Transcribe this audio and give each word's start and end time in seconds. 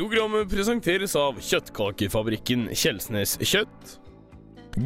Programmet 0.00 0.48
presenteres 0.48 1.12
av 1.12 1.36
kjøttkakefabrikken 1.44 2.70
Kjelsnes 2.72 3.34
Kjøtt. 3.44 3.90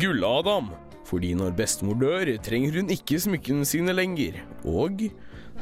Gull-Adam, 0.01 0.73
fordi 1.07 1.29
når 1.39 1.53
bestemor 1.55 2.01
dør, 2.01 2.33
trenger 2.43 2.81
hun 2.81 2.91
ikke 2.91 3.21
smykkene 3.23 3.63
sine 3.63 3.95
lenger. 3.95 4.41
Og 4.67 5.05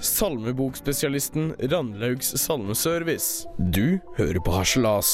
salmebokspesialisten 0.00 1.52
Randlaugs 1.68 2.32
salmeservice. 2.40 3.44
Du 3.76 4.00
hører 4.16 4.40
på 4.40 4.56
Harselas. 4.56 5.12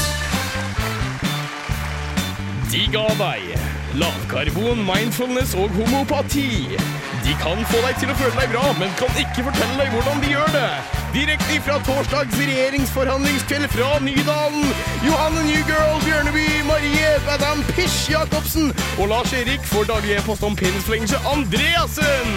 De 2.71 2.87
ga 2.95 3.09
deg 3.19 3.51
lavkarbon, 3.99 4.87
mindfulness 4.87 5.59
og 5.59 5.75
homopati. 5.81 6.79
De 7.27 7.35
kan 7.43 7.67
få 7.75 7.83
deg 7.89 7.99
til 8.05 8.15
å 8.15 8.21
føle 8.23 8.39
deg 8.39 8.55
bra, 8.55 8.71
men 8.79 8.95
kan 9.03 9.19
ikke 9.19 9.49
fortelle 9.51 9.83
deg 9.83 9.99
hvordan 9.99 10.23
de 10.23 10.35
gjør 10.37 10.55
det. 10.61 10.73
Direkte 11.15 11.57
fra 11.65 11.79
torsdags 11.87 12.37
regjeringsforhandlingskveld 12.39 13.69
fra 13.73 13.89
Nydalen. 14.05 14.67
Johanne 15.07 15.43
Newgirl, 15.49 15.97
Bjørneby, 16.05 16.45
Marie 16.69 17.11
Badam 17.27 17.63
Pish 17.73 18.11
Jacobsen 18.13 18.69
og 19.01 19.09
Lars 19.09 19.33
Erik 19.33 19.65
får 19.73 19.89
daglig 19.89 20.19
e-post 20.19 20.45
om 20.45 20.57
penisforlengelse 20.57 21.17
Andreassen. 21.33 22.35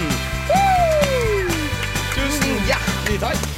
Woo! 0.51 1.57
Tusen 2.15 2.55
hjertelig 2.69 3.19
takk. 3.25 3.49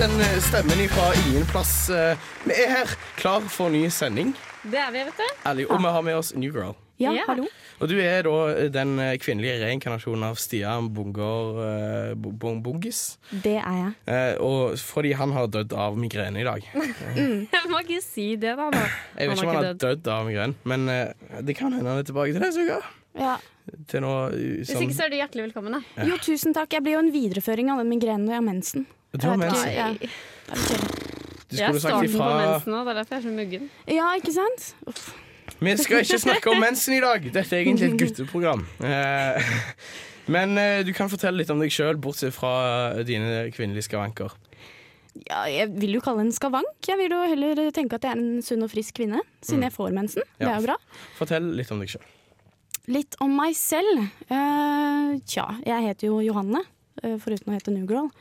Den 0.00 0.14
stemmen 0.44 0.84
fra 0.92 1.08
ingen 1.26 1.46
plass. 1.48 1.88
eh, 1.90 2.16
Vi 2.44 2.52
er 2.56 2.70
her 2.76 2.92
klar 3.16 3.40
for 3.48 3.68
ny 3.72 3.88
sending. 3.92 4.36
Det 4.62 4.78
er 4.80 4.92
vi, 4.92 4.98
vet 5.08 5.16
du. 5.16 5.26
Ærlig. 5.48 5.70
Og 5.70 5.78
vi 5.80 5.84
har 5.96 6.00
med 6.00 6.14
oss 6.14 6.32
New 6.36 6.52
Girl. 6.52 6.76
Ja, 6.98 7.12
Ja. 7.14 7.24
hallo. 7.28 7.44
Og 7.78 7.88
du 7.88 7.94
er 8.02 8.26
da 8.26 8.68
den 8.74 8.96
kvinnelige 9.22 9.60
reinkarnasjonen 9.62 10.24
av 10.26 10.38
Stian 10.42 10.88
Bunger 10.90 11.60
uh, 11.62 12.14
Bungis. 12.18 13.18
Det 13.30 13.54
er 13.60 13.76
jeg. 13.78 13.92
Eh, 14.10 14.34
og 14.42 14.74
fordi 14.82 15.12
han 15.14 15.30
har 15.36 15.46
dødd 15.46 15.72
av 15.78 15.94
migrene 16.00 16.42
i 16.42 16.46
dag. 16.48 16.64
Jeg 17.54 17.70
må 17.70 17.78
ikke 17.84 18.00
si 18.02 18.32
det, 18.34 18.56
da. 18.58 18.66
da. 18.74 18.82
Jeg 19.14 19.30
vet 19.30 19.38
ikke 19.38 19.46
om 19.46 19.54
han 19.54 19.68
har 19.68 19.78
dødd 19.84 20.10
av 20.10 20.26
migrene, 20.26 20.58
men 20.66 20.88
eh, 20.90 21.38
det 21.46 21.54
kan 21.58 21.70
hende 21.76 21.86
han 21.86 22.02
er 22.02 22.08
tilbake 22.08 22.34
til 22.34 22.42
neste 22.42 22.66
uke. 22.66 22.80
Ja. 23.18 23.36
Til 23.86 24.02
noe 24.02 24.18
som... 24.32 24.74
Hvis 24.74 24.74
ikke 24.88 24.96
så 24.98 25.06
er 25.06 25.12
du 25.14 25.18
hjertelig 25.20 25.46
velkommen, 25.48 25.78
da. 25.78 26.04
Jo, 26.08 26.18
tusen 26.24 26.56
takk. 26.56 26.72
Jeg 26.74 26.82
blir 26.86 26.96
jo 26.98 27.04
en 27.04 27.12
videreføring 27.14 27.70
av 27.70 27.82
den 27.84 27.90
migrenen 27.94 28.26
når 28.26 28.34
jeg 28.34 28.42
har 28.42 28.48
mensen. 28.48 28.88
Du 29.14 29.22
har 29.28 29.36
Jeg 29.36 29.44
vet 29.44 29.54
mens. 29.54 29.62
ikke, 29.62 29.76
ja. 29.78 29.88
Nei. 29.92 30.10
Det 30.48 30.58
er 30.58 30.58
litt 30.58 30.68
kjedelig. 30.74 31.06
Du 31.48 31.56
Jeg 31.56 31.64
skulle 31.64 31.78
er 31.78 31.86
starten 31.86 32.18
på 32.18 32.28
mensen 32.42 32.74
nå, 32.74 32.82
det 32.84 32.90
er 32.92 32.98
derfor 33.00 33.14
jeg 33.14 33.22
er 33.22 33.28
så 33.28 33.34
muggen. 33.38 33.70
Ja, 33.88 34.10
ikke 34.18 34.34
sant? 34.34 34.66
Uff. 34.90 35.06
Vi 35.58 35.74
skal 35.80 36.04
ikke 36.04 36.20
snakke 36.22 36.52
om 36.52 36.60
mensen 36.62 36.94
i 36.94 37.00
dag. 37.02 37.24
Dette 37.34 37.56
er 37.56 37.64
egentlig 37.64 37.92
et 37.92 37.98
gutteprogram. 38.02 38.62
Eh, 38.84 39.50
Men 40.28 40.58
eh, 40.60 40.82
du 40.84 40.92
kan 40.92 41.08
fortelle 41.08 41.40
litt 41.40 41.50
om 41.50 41.60
deg 41.62 41.72
sjøl, 41.72 41.96
bortsett 42.04 42.34
fra 42.36 43.00
dine 43.08 43.46
kvinnelige 43.54 43.86
skavanker. 43.88 44.34
Ja, 45.24 45.46
jeg 45.50 45.72
vil 45.80 45.96
jo 45.96 46.02
kalle 46.04 46.22
en 46.26 46.34
skavank. 46.36 46.76
Jeg 46.86 47.00
vil 47.00 47.14
jo 47.16 47.22
heller 47.26 47.62
tenke 47.74 47.96
at 47.98 48.04
jeg 48.06 48.12
er 48.14 48.20
en 48.20 48.44
sunn 48.44 48.62
og 48.62 48.70
frisk 48.70 49.00
kvinne, 49.00 49.22
siden 49.42 49.64
jeg 49.66 49.74
får 49.74 49.96
mensen. 49.96 50.26
Det 50.38 50.46
er 50.46 50.60
jo 50.60 50.68
bra. 50.68 50.76
Fortell 51.18 51.48
litt 51.58 51.72
om 51.74 51.80
deg 51.82 51.90
sjøl. 51.94 52.04
Litt 52.92 53.16
om 53.24 53.32
meg 53.36 53.56
selv. 53.58 54.04
Uh, 54.30 55.16
tja, 55.28 55.48
jeg 55.66 55.88
heter 55.88 56.08
jo 56.08 56.20
Johanne, 56.24 56.62
foruten 57.24 57.50
å 57.50 57.56
hete 57.56 57.74
New 57.74 57.88
Girl. 57.88 58.12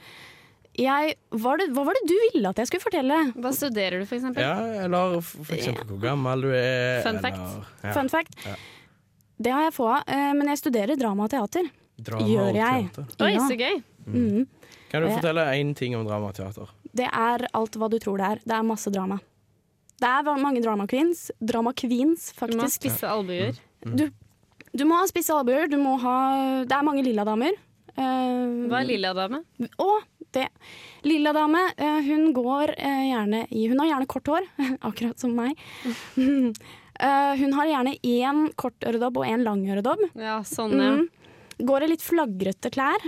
Jeg, 0.78 1.16
var 1.34 1.58
det, 1.58 1.72
hva 1.74 1.84
var 1.88 1.98
det 1.98 2.04
du 2.10 2.14
ville 2.28 2.50
at 2.52 2.60
jeg 2.62 2.70
skulle 2.70 2.84
fortelle? 2.84 3.16
Hva 3.42 3.52
studerer 3.56 4.04
du, 4.04 4.06
for 4.06 4.20
eksempel? 4.20 4.44
Ja, 4.46 4.84
eller 4.86 5.16
for 5.26 5.56
eksempel 5.56 5.88
hvor 5.90 6.02
gammel 6.04 6.44
du 6.46 6.52
er. 6.54 7.00
Fun 7.06 7.18
eller, 7.18 7.24
fact. 7.26 7.72
Ja, 7.82 7.94
Fun 7.96 8.12
fact. 8.14 8.38
Ja. 8.46 8.54
Det 9.48 9.54
har 9.54 9.66
jeg 9.68 9.74
få 9.74 9.88
av, 9.96 10.04
eh, 10.10 10.32
men 10.38 10.52
jeg 10.54 10.62
studerer 10.62 10.98
drama 11.00 11.26
og 11.26 11.34
teater. 11.34 11.70
drama 11.98 12.28
Gjør 12.30 12.50
og 12.52 12.60
jeg. 12.62 12.86
teater. 12.94 13.26
Oi, 13.26 13.34
så 13.42 13.58
gøy. 13.58 13.82
Mhm. 14.08 14.48
Kan 14.92 15.04
du 15.04 15.10
fortelle 15.12 15.44
én 15.58 15.74
ting 15.76 15.96
om 15.98 16.06
drama 16.08 16.30
og 16.30 16.38
teater? 16.38 16.70
Det 16.96 17.10
er 17.10 17.48
alt 17.54 17.76
hva 17.76 17.90
du 17.92 17.98
tror 18.00 18.18
det 18.22 18.30
er. 18.30 18.40
Det 18.46 18.56
er 18.56 18.64
masse 18.64 18.94
drama. 18.94 19.20
Det 19.98 20.08
er 20.08 20.38
mange 20.38 20.62
drama 20.62 20.86
queens. 20.88 21.32
Drama 21.42 21.74
queens, 21.74 22.32
Du 22.38 22.56
må 22.56 22.62
ha 22.62 22.70
spisse 22.70 23.04
albuer. 23.04 23.58
Du, 23.84 24.10
du 24.78 24.86
må 24.86 25.00
ha 25.02 25.08
spisse 25.10 25.34
albuer. 25.34 25.68
Du 25.68 25.78
må 25.78 25.98
ha 26.00 26.64
Det 26.64 26.72
er 26.72 26.84
mange 26.86 27.04
lilla 27.04 27.26
damer. 27.26 27.52
Uh, 27.98 28.70
Hva 28.70 28.82
er 28.84 28.86
lilla 28.92 29.14
dame? 29.18 29.42
Å, 29.82 29.88
det. 30.38 30.48
Lilla 31.08 31.34
dame, 31.36 31.66
eh, 31.78 32.00
hun 32.08 32.30
går 32.36 32.74
eh, 32.78 33.04
gjerne 33.12 33.44
i 33.52 33.68
Hun 33.72 33.80
har 33.84 33.90
gjerne 33.92 34.10
kort 34.14 34.32
hår, 34.34 34.48
akkurat 34.92 35.20
som 35.26 35.36
meg. 35.38 35.58
Eh, 36.98 37.34
hun 37.38 37.52
har 37.54 37.68
gjerne 37.70 37.92
én 38.10 38.40
kort 38.58 38.82
øredobb 38.90 39.20
og 39.22 39.28
én 39.30 39.44
lang 39.46 39.60
øredobb. 39.70 40.00
Ja, 40.18 40.40
sånn, 40.50 40.72
ja. 40.82 40.96
Mm. 40.96 41.04
Går 41.70 41.84
i 41.86 41.90
litt 41.92 42.02
flagrete 42.02 42.72
klær. 42.74 43.04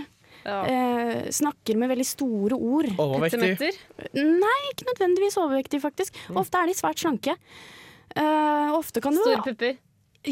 ja. 0.45 0.59
Eh, 0.69 1.31
snakker 1.33 1.73
med 1.81 1.89
veldig 1.89 2.05
store 2.05 2.53
ord. 2.53 2.91
Overvektig? 3.01 3.71
Nei, 4.13 4.59
ikke 4.75 4.85
nødvendigvis 4.91 5.39
overvektig, 5.41 5.81
faktisk. 5.81 6.21
Ofte 6.37 6.61
er 6.61 6.69
de 6.69 6.77
svært 6.77 7.01
slanke. 7.01 7.33
Eh, 8.13 8.69
ofte 8.77 9.01
kan 9.01 9.17
du 9.17 9.23
Store 9.25 9.41
pupper. 9.49 9.81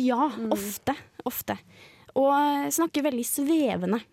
Ja, 0.06 0.30
ofte. 0.54 0.94
Ofte. 1.26 1.58
Og 2.14 2.70
snakker 2.78 3.10
veldig 3.10 3.26
svevende. 3.26 4.04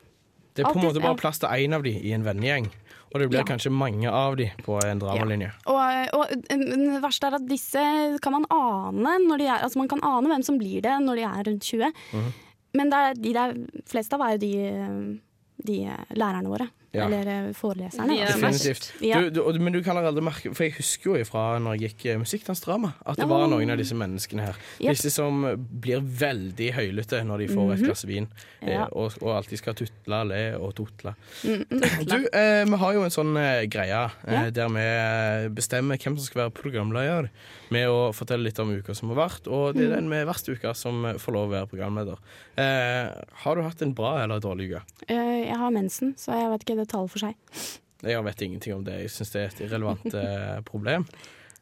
Det 0.54 0.62
er 0.62 0.70
på 0.70 0.78
en 0.78 0.86
måte 0.86 1.02
bare 1.02 1.16
ja. 1.16 1.20
plass 1.20 1.40
til 1.42 1.48
én 1.48 1.74
av 1.74 1.82
de 1.82 1.90
i 1.98 2.12
en 2.14 2.24
vennegjeng. 2.26 2.68
Og 3.14 3.20
det 3.20 3.28
blir 3.30 3.42
Ja. 3.42 3.46
kanskje 3.46 3.70
mange 3.70 4.10
av 4.10 4.36
de 4.36 4.48
på 4.62 4.78
en 4.84 4.98
dramalinje. 4.98 5.52
Og, 5.70 6.14
og 6.18 6.30
eh, 6.30 6.58
det 6.58 7.02
verste 7.02 7.26
er 7.28 7.36
at 7.38 7.46
disse 7.46 7.82
kan 8.22 8.32
man 8.34 8.46
ane 8.50 9.18
når 9.26 9.38
de 9.38 9.46
er 9.46 9.62
Altså 9.62 9.78
man 9.78 9.88
kan 9.88 10.02
ane 10.02 10.30
hvem 10.30 10.42
som 10.42 10.58
blir 10.58 10.82
det 10.82 10.94
når 11.02 11.20
de 11.20 11.22
er 11.22 11.44
rundt 11.50 11.62
20. 11.62 11.92
Mhm. 12.12 12.32
Men 12.74 12.90
det 12.90 12.98
er, 12.98 13.14
de 13.14 13.32
der 13.32 13.52
fleste 13.86 14.16
av 14.16 14.22
er 14.26 14.32
jo 14.34 14.38
de, 14.42 15.20
de 15.62 15.76
lærerne 16.18 16.50
våre. 16.50 16.66
Ja. 16.94 17.08
Eller 17.08 17.26
eh, 17.48 17.52
foreleserne. 17.58 18.14
Er 18.14 18.26
altså. 18.28 18.38
Definitivt. 18.40 18.92
Ja. 19.02 19.20
Du, 19.28 19.40
du, 19.52 19.58
men 19.60 19.72
du 19.74 19.80
kan 19.82 19.96
allerede 19.98 20.22
merke 20.22 20.52
For 20.54 20.62
jeg 20.68 20.76
husker 20.78 21.18
jo 21.18 21.24
fra 21.26 21.58
når 21.58 21.74
jeg 21.80 21.90
gikk 21.90 22.06
eh, 22.12 22.18
musikkdansdrama, 22.22 22.92
at 23.04 23.16
det 23.18 23.24
Ja. 23.26 23.30
var 23.32 23.48
noen 23.50 23.70
av 23.74 23.78
disse 23.80 23.94
menneskene 23.98 24.46
her. 24.46 24.56
Yep. 24.78 24.90
Disse 24.94 25.10
som 25.10 25.42
blir 25.82 26.00
veldig 26.00 26.68
høylytte 26.76 27.24
når 27.26 27.38
de 27.44 27.48
får 27.50 27.72
et 27.74 27.82
glass 27.88 28.04
vin, 28.06 28.28
eh, 28.62 28.72
Ja. 28.76 28.86
og, 28.92 29.12
og 29.22 29.34
alltid 29.40 29.58
skal 29.58 29.74
tutle, 29.74 30.22
le 30.30 30.42
og 30.58 30.74
totle. 30.78 31.14
Mm, 31.44 31.64
mm. 31.70 31.84
Du, 32.06 32.16
eh, 32.32 32.64
vi 32.70 32.76
har 32.84 32.94
jo 32.94 33.02
en 33.04 33.10
sånn 33.14 33.34
eh, 33.36 33.64
greie 33.66 34.04
eh, 34.26 34.32
Ja. 34.34 34.50
der 34.50 34.68
vi 34.78 34.86
bestemmer 35.54 35.98
hvem 35.98 36.16
som 36.18 36.24
skal 36.30 36.44
være 36.46 36.54
programleder, 36.62 37.28
med 37.74 37.88
å 37.90 38.12
fortelle 38.14 38.44
litt 38.46 38.58
om 38.62 38.70
uka 38.70 38.94
som 38.94 39.10
har 39.10 39.16
vært. 39.28 39.48
Og 39.50 39.74
Mm. 39.74 39.78
det 39.80 39.84
er 39.90 39.94
den 39.96 40.08
med 40.08 40.26
verste 40.28 40.52
uka 40.54 40.74
som 40.74 41.02
får 41.18 41.32
lov 41.32 41.48
å 41.48 41.52
være 41.56 41.66
programleder. 41.72 42.18
Eh, 42.56 43.10
har 43.42 43.56
du 43.56 43.62
hatt 43.62 43.82
en 43.82 43.92
bra 43.94 44.22
eller 44.22 44.38
dårlig 44.40 44.70
uke? 44.70 44.82
Eh, 45.08 45.48
jeg 45.48 45.56
har 45.58 45.70
mensen, 45.74 46.14
så 46.16 46.32
jeg 46.36 46.50
vet 46.52 46.64
ikke 46.64 46.76
det 46.76 46.83
taler 46.90 47.08
for 47.12 47.18
seg. 47.24 47.34
Jeg 48.04 48.24
vet 48.26 48.42
ingenting 48.44 48.74
om 48.76 48.84
det. 48.84 48.98
Jeg 49.04 49.10
syns 49.14 49.30
det 49.32 49.40
er 49.42 49.48
et 49.52 49.62
irrelevant 49.64 50.14
eh, 50.20 50.58
problem. 50.68 51.06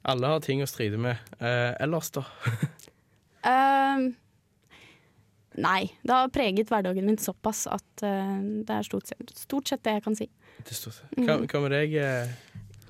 Alle 0.05 0.27
har 0.33 0.41
ting 0.43 0.63
å 0.65 0.67
stride 0.67 0.99
med. 0.99 1.17
Eh, 1.39 1.73
ellers, 1.85 2.11
da? 2.15 2.25
Eh, 3.43 4.03
nei, 5.59 5.81
det 6.07 6.15
har 6.15 6.29
preget 6.31 6.69
hverdagen 6.71 7.05
min 7.09 7.19
såpass 7.19 7.65
at 7.67 8.05
uh, 8.07 8.37
det 8.63 8.71
er 8.77 8.87
stort 8.87 9.11
sett, 9.11 9.33
stort 9.35 9.67
sett 9.73 9.83
det 9.83 9.97
jeg 9.97 10.05
kan 10.05 10.15
si. 10.15 10.29
Det 10.63 10.77
står 10.79 10.95
seg. 10.95 11.17
Hva, 11.27 11.37
hva 11.51 11.63
med 11.65 11.75
deg? 11.75 11.97
eh? 11.99 12.31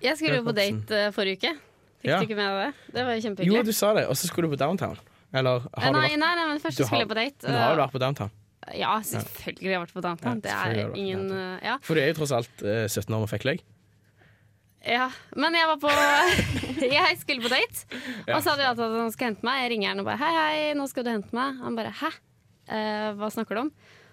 Jeg 0.04 0.18
skulle 0.20 0.42
jo 0.42 0.44
på 0.44 0.54
date 0.58 0.98
eh, 1.06 1.08
forrige 1.16 1.40
uke. 1.40 1.54
Fikk 2.02 2.10
Ja. 2.10 2.18
du 2.20 2.26
ikke 2.26 2.36
med 2.36 2.50
deg 2.50 2.60
det? 2.60 2.92
Det 2.98 3.06
var 3.06 3.16
jo 3.16 3.32
Jo, 3.48 3.62
du 3.64 3.72
sa 3.72 3.94
det. 3.96 4.04
Og 4.10 4.16
så 4.20 4.28
skulle 4.28 4.50
du 4.50 4.56
på 4.56 4.60
downtown. 4.60 4.98
Eller 5.32 5.62
Eh, 5.64 5.80
har 5.86 5.92
du 5.94 5.98
nei, 5.98 6.08
vært 6.10 6.20
nei, 6.20 6.32
nei, 6.36 6.46
men 6.52 6.60
først 6.60 6.82
skulle 6.84 7.00
jeg 7.06 7.08
på 7.08 7.18
date. 7.22 7.46
Men 7.48 7.60
har 7.62 7.76
du 7.78 7.82
vært 7.86 7.94
på 7.96 8.02
downtown? 8.02 8.30
Ja, 8.78 9.00
selvfølgelig 9.02 9.68
har 9.68 9.74
jeg 9.74 9.82
vært 9.86 9.94
på 9.96 10.02
downtown. 10.04 10.40
Ja, 10.46 10.58
det 10.70 10.82
er 10.84 10.96
ingen 10.96 11.30
eh, 11.34 11.58
Ja. 11.66 11.78
For 11.82 11.94
du 11.98 12.00
er 12.02 12.12
jo 12.12 12.18
tross 12.20 12.32
alt 12.36 12.62
uh, 12.62 12.86
17 12.86 13.10
år 13.14 13.24
og 13.26 13.30
fikk 13.32 13.44
legg. 13.48 13.62
ja. 14.86 15.08
Men 15.36 15.54
jeg 15.54 15.66
var 15.70 15.78
på 15.82 15.90
Jeg 16.96 17.18
skulle 17.20 17.42
på 17.42 17.50
date, 17.52 17.86
Ja. 18.26 18.36
og 18.36 18.42
så 18.42 18.50
hadde 18.52 18.62
jeg 18.64 18.70
avtalt 18.74 18.94
at 18.94 19.00
han 19.02 19.12
skulle 19.14 19.30
hente 19.32 19.46
meg. 19.46 19.62
Jeg 19.64 19.70
ringer 19.74 19.88
han 19.92 20.00
og 20.00 20.06
bare 20.06 20.18
'hei, 20.22 20.32
hei, 20.38 20.74
nå 20.78 20.86
skal 20.90 21.04
du 21.04 21.10
hente 21.10 21.34
meg'. 21.34 21.58
Han 21.62 21.76
bare 21.76 21.90
'hæ, 21.90 22.12
uh, 22.70 23.10
hva 23.18 23.30
snakker 23.30 23.54
du 23.54 23.60
om?' 23.66 23.72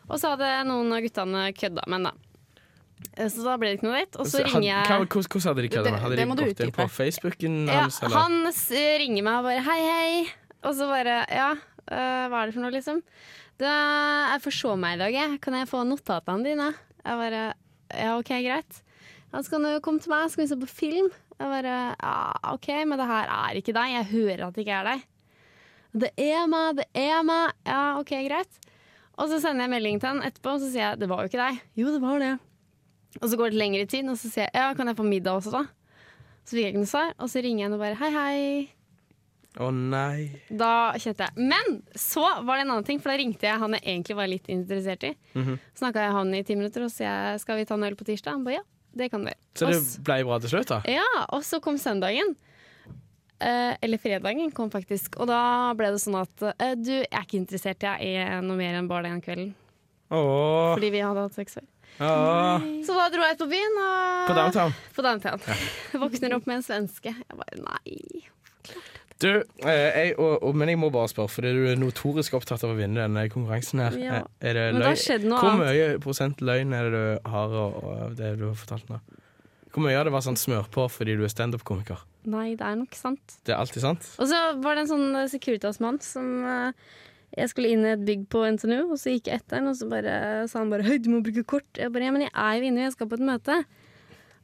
Og 0.10 0.18
så 0.18 0.34
hadde 0.34 0.50
noen 0.66 0.92
av 0.94 1.02
guttene 1.06 1.54
kødda 1.54 1.86
med 1.86 2.00
henne, 2.00 2.10
da. 2.12 2.30
Eh, 3.18 3.30
Så 3.30 3.44
da 3.46 3.56
ble 3.58 3.70
det 3.70 3.78
ikke 3.80 3.88
noe 3.88 4.00
date. 4.02 4.20
Og 4.20 4.26
så 4.28 4.42
ringer 4.44 4.66
jeg 4.66 4.86
Hvordan 4.90 5.08
hvordan 5.08 5.48
hadde 5.48 5.62
de 5.62 5.70
kødda? 5.70 5.98
Hadde 6.02 6.16
de 6.18 6.26
gått 6.26 6.60
inn 6.66 6.72
på. 6.76 6.88
Facebooken 6.90 7.68
Ja, 7.68 7.82
hans? 7.86 8.02
eller? 8.04 8.18
han 8.18 8.34
ringer 9.00 9.24
meg 9.24 9.36
og 9.38 9.44
bare 9.44 9.62
'hei, 9.62 9.82
hei'. 9.94 10.30
Og 10.64 10.74
så 10.76 10.88
bare 10.90 11.26
'ja, 11.30 11.52
øh, 11.54 12.26
hva 12.30 12.42
er 12.42 12.46
det 12.48 12.54
for 12.54 12.62
noe', 12.62 12.72
liksom. 12.74 13.02
Det, 13.60 13.68
jeg 13.68 14.40
forså 14.46 14.76
meg 14.80 14.96
i 14.96 15.00
dag, 15.02 15.16
jeg. 15.18 15.40
Kan 15.44 15.58
jeg 15.58 15.68
få 15.68 15.82
notatene 15.84 16.46
dine? 16.48 16.70
Jeg 17.04 17.20
bare 17.20 17.42
'ja, 17.92 18.18
OK, 18.18 18.32
greit'. 18.46 18.82
Han 19.34 19.44
skal 19.44 19.60
nå 19.60 19.74
du 19.74 19.80
komme 19.84 20.00
til 20.00 20.12
meg, 20.12 20.30
skal 20.32 20.44
vi 20.44 20.48
se 20.48 20.56
på 20.56 20.68
film. 20.68 21.10
Jeg 21.40 21.48
bare 21.52 21.96
'ja, 22.00 22.54
OK, 22.54 22.68
men 22.88 22.98
det 22.98 23.08
her 23.08 23.28
er 23.28 23.60
ikke 23.60 23.76
deg. 23.76 23.92
Jeg 23.92 24.12
hører 24.14 24.48
at 24.48 24.56
det 24.56 24.64
ikke 24.64 24.80
er 24.80 24.86
deg'. 24.86 25.04
Det 25.92 26.12
er 26.18 26.48
meg, 26.48 26.78
det 26.78 26.86
er 26.96 27.22
meg. 27.24 27.52
Ja, 27.66 28.00
OK, 28.00 28.10
greit. 28.10 28.60
Og 29.18 29.28
så 29.28 29.42
sender 29.42 29.68
jeg 29.68 29.70
melding 29.70 30.00
til 30.00 30.08
han 30.08 30.24
etterpå, 30.24 30.56
og 30.56 30.60
så 30.62 30.72
sier 30.72 30.90
jeg 30.92 31.00
'det 31.00 31.10
var 31.10 31.20
jo 31.20 31.28
ikke 31.28 31.44
deg'. 31.44 31.60
Jo, 31.76 31.88
det 31.92 32.02
var 32.02 32.20
det. 32.20 32.40
Og 33.22 33.30
så 33.30 33.36
går 33.36 33.50
det 33.50 33.60
lengre 33.60 33.86
tid, 33.86 34.08
og 34.08 34.16
så 34.16 34.32
sier 34.32 34.48
jeg 34.48 34.56
'ja, 34.56 34.74
kan 34.74 34.88
jeg 34.88 34.96
få 34.96 35.04
middag 35.04 35.36
også', 35.36 35.52
da? 35.52 35.66
Så 36.46 36.56
fikk 36.56 36.64
jeg 36.64 36.74
ikke 36.74 36.86
noe 36.86 36.96
svar, 36.96 37.14
og 37.20 37.28
så 37.28 37.44
ringer 37.44 37.60
jeg 37.60 37.66
henne 37.68 37.76
og 37.76 37.84
bare 37.84 37.96
'hei, 37.96 38.12
hei'. 38.16 38.79
Å 39.60 39.68
nei. 39.76 40.30
Da 40.50 40.94
kjente 40.96 41.26
jeg 41.28 41.48
Men 41.52 41.82
så 42.00 42.24
var 42.48 42.56
det 42.56 42.64
en 42.64 42.70
annen 42.78 42.86
ting, 42.88 43.00
for 43.04 43.12
da 43.12 43.18
ringte 43.20 43.44
jeg 43.50 43.60
han 43.60 43.74
jeg 43.76 43.84
egentlig 43.84 44.16
var 44.16 44.30
litt 44.32 44.48
interessert 44.54 45.04
i. 45.04 45.14
Mhm. 45.36 45.58
Snakka 45.82 46.06
jeg 46.06 46.16
han 46.16 46.34
i 46.38 46.44
ti 46.48 46.56
minutter 46.56 46.86
og 46.88 46.92
så 46.94 47.04
jeg 47.08 47.42
skal 47.44 47.60
vi 47.60 47.66
ta 47.68 47.76
en 47.76 47.84
øl 47.90 47.98
på 48.00 48.08
tirsdag. 48.08 48.38
Han 48.38 48.46
ba 48.48 48.54
ja, 48.56 48.64
det 48.96 49.10
kan 49.12 49.26
vi. 49.28 49.34
Så 49.60 49.68
det 49.74 49.82
ble 50.08 50.22
bra 50.30 50.38
til 50.40 50.54
slutt, 50.54 50.72
da? 50.72 50.80
ja, 50.88 51.08
og 51.36 51.44
så 51.44 51.60
kom 51.62 51.76
søndagen. 51.82 52.36
eh, 53.42 53.76
eller 53.82 53.98
fredagen 54.00 54.52
kom 54.56 54.72
faktisk. 54.72 55.20
Og 55.20 55.28
da 55.28 55.74
ble 55.76 55.92
det 55.92 56.00
sånn 56.04 56.16
at 56.22 56.46
eh, 56.60 56.76
du, 56.80 56.94
jeg 57.02 57.12
er 57.12 57.26
ikke 57.28 57.38
interessert 57.44 57.84
jeg 57.84 58.14
i 58.16 58.40
noe 58.44 58.56
mer 58.60 58.80
enn 58.80 58.88
bare 58.88 59.10
den 59.12 59.22
kvelden. 59.24 59.52
Åh, 60.10 60.74
Fordi 60.74 60.90
vi 60.96 61.04
hadde 61.04 61.22
hatt 61.28 61.36
sex 61.38 61.60
før. 61.60 61.68
Så 62.00 62.96
da 62.96 63.10
dro 63.12 63.22
jeg 63.28 63.36
ut 63.36 63.42
på 63.44 63.50
byen. 63.52 63.76
Og 63.84 64.28
På 64.32 64.36
downtown. 64.40 64.74
På 64.96 65.04
downtown. 65.04 65.40
Våkner 66.02 66.36
opp 66.40 66.48
med 66.48 66.62
en 66.62 66.64
svenske. 66.66 67.12
Jeg 67.12 67.38
bare 67.44 67.60
nei. 67.60 68.24
Du, 69.20 69.28
eh, 69.68 69.68
jeg, 69.68 70.12
og, 70.16 70.38
og, 70.48 70.54
men 70.56 70.70
jeg 70.72 70.80
må 70.80 70.88
bare 70.96 71.10
spørre, 71.12 71.28
fordi 71.34 71.50
du 71.52 71.66
er 71.68 71.80
notorisk 71.80 72.38
opptatt 72.38 72.62
av 72.64 72.72
å 72.72 72.78
vinne 72.78 73.02
denne 73.02 73.26
konkurransen 73.32 73.82
her. 73.84 73.98
Ja. 74.00 74.20
Eh, 74.40 74.48
Er 74.48 74.56
det 74.56 74.62
det 74.78 74.80
løgn? 74.80 75.26
noe 75.28 75.42
Hvor 75.44 75.58
mye 75.60 75.88
prosent 76.00 76.40
løgn 76.40 76.76
er 76.78 76.88
det 76.88 76.94
du 76.94 77.30
har 77.34 77.56
og, 77.66 77.82
og 77.84 78.14
det 78.16 78.30
du 78.40 78.46
har 78.48 78.56
fortalt 78.62 78.88
nå? 78.92 79.02
Hvor 79.76 79.84
mye 79.84 79.98
av 80.00 80.08
det 80.08 80.14
var 80.16 80.24
sånn 80.24 80.40
smør 80.40 80.70
på 80.72 80.86
fordi 80.90 81.18
du 81.20 81.26
er 81.28 81.34
standup-komiker? 81.34 82.00
Nei, 82.32 82.54
det 82.56 82.64
er 82.64 82.78
nok 82.80 82.96
sant. 82.96 83.36
Det 83.44 83.52
er 83.52 83.60
alltid 83.60 83.84
sant? 83.84 84.08
Og 84.24 84.32
så 84.32 84.40
var 84.64 84.80
det 84.80 84.86
en 84.86 84.92
sånn 84.94 85.08
eh, 85.20 85.28
Securitas-mann 85.36 86.00
som 86.04 86.32
Jeg 87.36 87.52
skulle 87.52 87.70
inn 87.76 87.84
i 87.86 87.92
et 87.92 88.06
bygg 88.08 88.24
på 88.32 88.42
NTNU, 88.56 88.88
og 88.88 88.98
så 88.98 89.12
gikk 89.12 89.28
jeg 89.30 89.44
etter 89.44 89.60
han, 89.60 89.68
og 89.70 89.76
så 89.78 89.86
bare, 89.92 90.48
sa 90.50 90.64
han 90.64 90.72
bare 90.72 90.88
'Høy, 90.88 90.96
du 91.04 91.12
må 91.12 91.20
bruke 91.22 91.44
kort'. 91.44 91.76
Jeg 91.78 91.92
bare 91.92 92.08
'Ja, 92.08 92.12
men 92.16 92.24
jeg 92.26 92.32
er 92.34 92.56
jo 92.56 92.72
inne, 92.72 92.88
jeg 92.88 92.96
skal 92.96 93.12
på 93.12 93.20
et 93.20 93.28
møte'. 93.28 93.60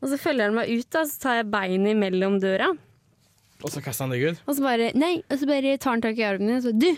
Og 0.03 0.11
så 0.11 0.19
følger 0.19 0.51
han 0.51 0.53
meg 0.59 0.69
ut, 0.69 0.89
da, 0.91 1.01
så 1.07 1.17
tar 1.23 1.39
jeg 1.39 1.49
beinet 1.49 1.95
imellom 1.95 2.37
døra. 2.43 2.75
Og 3.63 3.71
så 3.71 3.83
kaster 3.83 4.05
han 4.05 4.13
deg 4.15 4.25
ut? 4.29 4.45
Og 4.45 4.57
så 4.57 4.65
bare 4.65 4.91
Nei, 4.97 5.17
og 5.29 5.41
så 5.41 5.49
bare 5.49 5.75
tar 5.77 5.95
han 5.95 6.03
tak 6.03 6.19
i 6.19 6.25
armen 6.27 6.49
din 6.51 6.59
og 6.59 6.65
så 6.67 6.73
Du! 6.75 6.91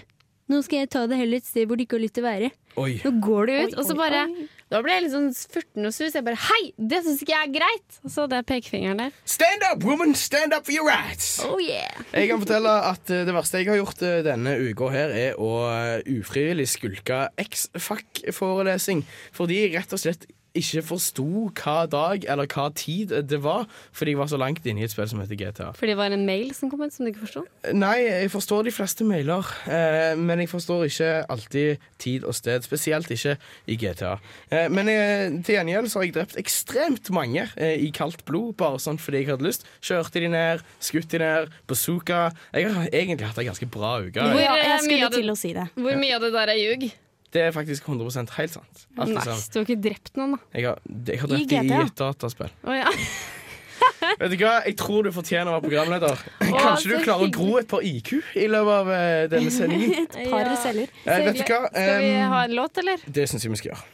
Nå 0.47 0.61
skal 0.63 0.85
jeg 0.85 0.91
ta 0.93 1.01
det 1.11 1.17
heller 1.19 1.41
et 1.41 1.47
sted 1.47 1.67
hvor 1.67 1.75
det 1.75 1.87
ikke 1.87 1.97
har 1.97 2.05
lyst 2.05 2.13
til 2.15 2.23
å 2.23 2.29
være. 2.29 2.49
Oi. 2.79 2.93
Nå 3.03 3.09
går 3.19 3.49
du 3.49 3.51
ut. 3.51 3.73
Oi, 3.73 3.79
og 3.81 3.83
så 3.83 3.95
bare 3.99 4.21
oi. 4.29 4.45
Da 4.67 4.81
ble 4.83 4.95
jeg 4.97 5.03
litt 5.05 5.13
sånn 5.13 5.27
furten 5.31 5.87
og 5.87 5.93
sus. 5.95 6.15
Jeg 6.15 6.23
bare 6.23 6.39
Hei! 6.39 6.61
Det 6.75 6.99
syns 7.05 7.21
ikke 7.23 7.33
jeg 7.33 7.49
er 7.49 7.51
greit! 7.55 7.99
Og 8.03 8.11
så 8.11 8.25
jeg 8.31 8.47
pekefingeren 8.47 8.99
der. 8.99 9.17
Stand 9.27 9.63
up, 9.67 9.83
woman! 9.87 10.15
Stand 10.19 10.55
up 10.55 10.67
for 10.67 10.75
your 10.75 10.87
rights! 10.87 11.37
Oh 11.43 11.59
yeah! 11.63 11.99
Jeg 12.11 12.31
kan 12.31 12.41
fortelle 12.43 12.73
at 12.89 13.11
eh, 13.11 13.23
det 13.27 13.35
verste 13.35 13.61
jeg 13.61 13.71
har 13.71 13.79
gjort 13.79 14.03
eh, 14.07 14.19
denne 14.27 14.55
uka 14.59 14.91
her, 14.91 15.15
er 15.15 15.39
å 15.39 15.51
eh, 15.71 16.19
ufrivillig 16.19 16.67
skulke 16.71 17.21
X-Fac-forelesing. 17.43 19.05
Fordi 19.35 19.61
rett 19.75 19.95
og 19.95 20.03
slett 20.03 20.27
ikke 20.57 20.81
forsto 20.87 21.25
hva 21.57 21.75
dag 21.91 22.23
eller 22.29 22.47
hva 22.49 22.67
tid 22.73 23.11
det 23.29 23.39
var, 23.43 23.65
fordi 23.95 24.13
jeg 24.13 24.19
var 24.21 24.29
så 24.31 24.39
langt 24.41 24.65
inne 24.65 24.81
i 24.81 24.85
et 24.87 24.93
spill 24.93 25.07
som 25.09 25.19
heter 25.21 25.37
GTA. 25.39 25.67
Fordi 25.77 25.91
det 25.93 25.97
var 25.99 26.13
en 26.15 26.25
mail 26.25 26.53
som 26.57 26.71
kom 26.71 26.81
ut 26.81 26.93
som 26.93 27.05
du 27.05 27.11
ikke 27.11 27.25
forsto? 27.25 27.43
Nei, 27.77 27.97
jeg 28.07 28.31
forstår 28.33 28.65
de 28.67 28.73
fleste 28.73 29.05
mailer, 29.07 29.45
eh, 29.69 30.13
men 30.17 30.41
jeg 30.43 30.49
forstår 30.49 30.87
ikke 30.87 31.11
alltid 31.29 31.83
tid 32.01 32.25
og 32.27 32.35
sted. 32.37 32.65
Spesielt 32.65 33.11
ikke 33.13 33.37
i 33.67 33.77
GTA. 33.77 34.15
Eh, 34.51 34.67
men 34.73 34.89
eh, 34.89 35.37
til 35.45 35.57
gjengjeld 35.59 35.91
så 35.91 36.01
har 36.01 36.07
jeg 36.07 36.15
drept 36.17 36.37
ekstremt 36.41 37.11
mange 37.13 37.47
eh, 37.55 37.75
i 37.85 37.91
kaldt 37.95 38.25
blod, 38.27 38.55
bare 38.59 38.79
sånn 38.81 38.97
fordi 39.01 39.23
jeg 39.23 39.31
hadde 39.33 39.45
lyst. 39.47 39.67
Kjørte 39.85 40.23
de 40.23 40.31
ned, 40.33 40.63
skutt 40.83 41.09
de 41.13 41.21
ned, 41.21 41.53
bazooka. 41.69 42.27
Jeg 42.55 42.71
har 42.73 42.89
egentlig 42.91 43.29
hatt 43.29 43.41
ei 43.41 43.47
ganske 43.49 43.69
bra 43.71 43.97
uke. 44.05 44.21
Hvor, 44.21 44.41
Ja, 44.41 44.55
eh, 44.57 44.71
jeg 44.73 44.85
skulle 44.87 45.11
til 45.13 45.33
å 45.33 45.37
si 45.37 45.53
det. 45.57 45.67
Hvor 45.77 45.99
mye 45.99 46.15
av 46.17 46.25
det 46.25 46.33
der 46.33 46.53
er 46.55 46.59
ljug? 46.63 46.89
Det 47.35 47.41
er 47.43 47.51
faktisk 47.51 47.87
100% 47.91 48.29
helt 48.37 48.53
sant. 48.53 48.85
Alt 48.97 49.09
Nice. 49.11 49.23
samme. 49.25 49.41
Du 49.53 49.57
har 49.59 49.65
ikke 49.67 49.81
drept 49.83 50.13
noen, 50.17 50.37
da? 50.37 50.37
Jeg 50.55 50.67
har, 50.69 50.79
jeg 51.11 51.19
har 51.19 51.27
drept 51.33 51.49
de 51.51 51.57
i 51.67 51.81
et 51.81 51.97
dataspill. 51.99 52.53
Oh, 52.63 52.75
ja. 52.77 52.87
Vet 54.21 54.31
du 54.31 54.37
hva? 54.41 54.53
Jeg 54.65 54.77
tror 54.79 55.03
du 55.05 55.11
fortjener 55.13 55.51
å 55.51 55.57
være 55.57 55.65
programleder. 55.67 56.21
Kanskje 56.47 56.93
du 56.93 57.03
klarer 57.03 57.27
å 57.27 57.31
gro 57.33 57.57
et 57.59 57.67
par 57.69 57.83
IQ 57.85 58.13
i 58.39 58.47
løpet 58.49 58.73
av 58.77 58.89
eh, 58.95 59.25
denne 59.33 59.51
sendingen. 59.53 60.07
Et 60.07 60.31
par 60.31 60.45
Ja. 60.45 60.55
celler. 60.63 60.89
Eh, 61.03 61.21
vet 61.27 61.37
du 61.41 61.43
hva? 61.43 61.59
Skal 61.69 62.01
vi 62.05 62.15
ha 62.31 62.41
en 62.47 62.55
låt, 62.57 62.81
eller? 62.81 63.03
Det 63.19 63.27
syns 63.29 63.45
jeg 63.45 63.53
vi 63.53 63.59
skal 63.61 63.73
gjøre. 63.75 63.85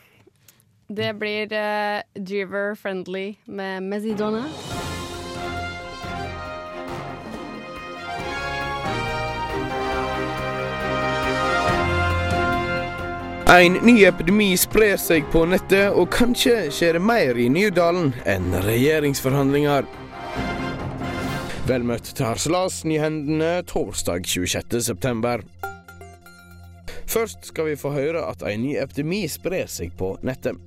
Det 0.93 1.11
blir 1.17 1.53
uh, 1.57 2.01
Driver 2.19 2.75
Friendly 2.77 3.25
med 3.47 3.81
Mezzidonna. 3.89 4.45
En 13.47 13.73
ny 13.73 14.03
epidemi 14.05 14.57
sprer 14.57 14.95
seg 14.97 15.25
på 15.31 15.43
nettet, 15.45 15.91
og 15.91 16.07
kanskje 16.15 16.69
skjer 16.71 16.95
det 16.95 17.01
mer 17.03 17.37
i 17.37 17.49
Nydalen 17.51 18.13
enn 18.29 18.55
regjeringsforhandlinger. 18.63 19.83
Vel 21.67 21.83
møtt 21.87 22.07
til 22.15 22.29
Harselas 22.29 22.81
Nyhendene 22.87 23.57
torsdag 23.67 24.23
26.9. 24.31 25.43
Først 27.13 27.51
skal 27.51 27.67
vi 27.67 27.75
få 27.77 27.91
høre 27.93 28.23
at 28.31 28.41
en 28.47 28.63
ny 28.63 28.77
epidemi 28.79 29.25
sprer 29.29 29.67
seg 29.69 29.91
på 29.99 30.15
nettet. 30.25 30.57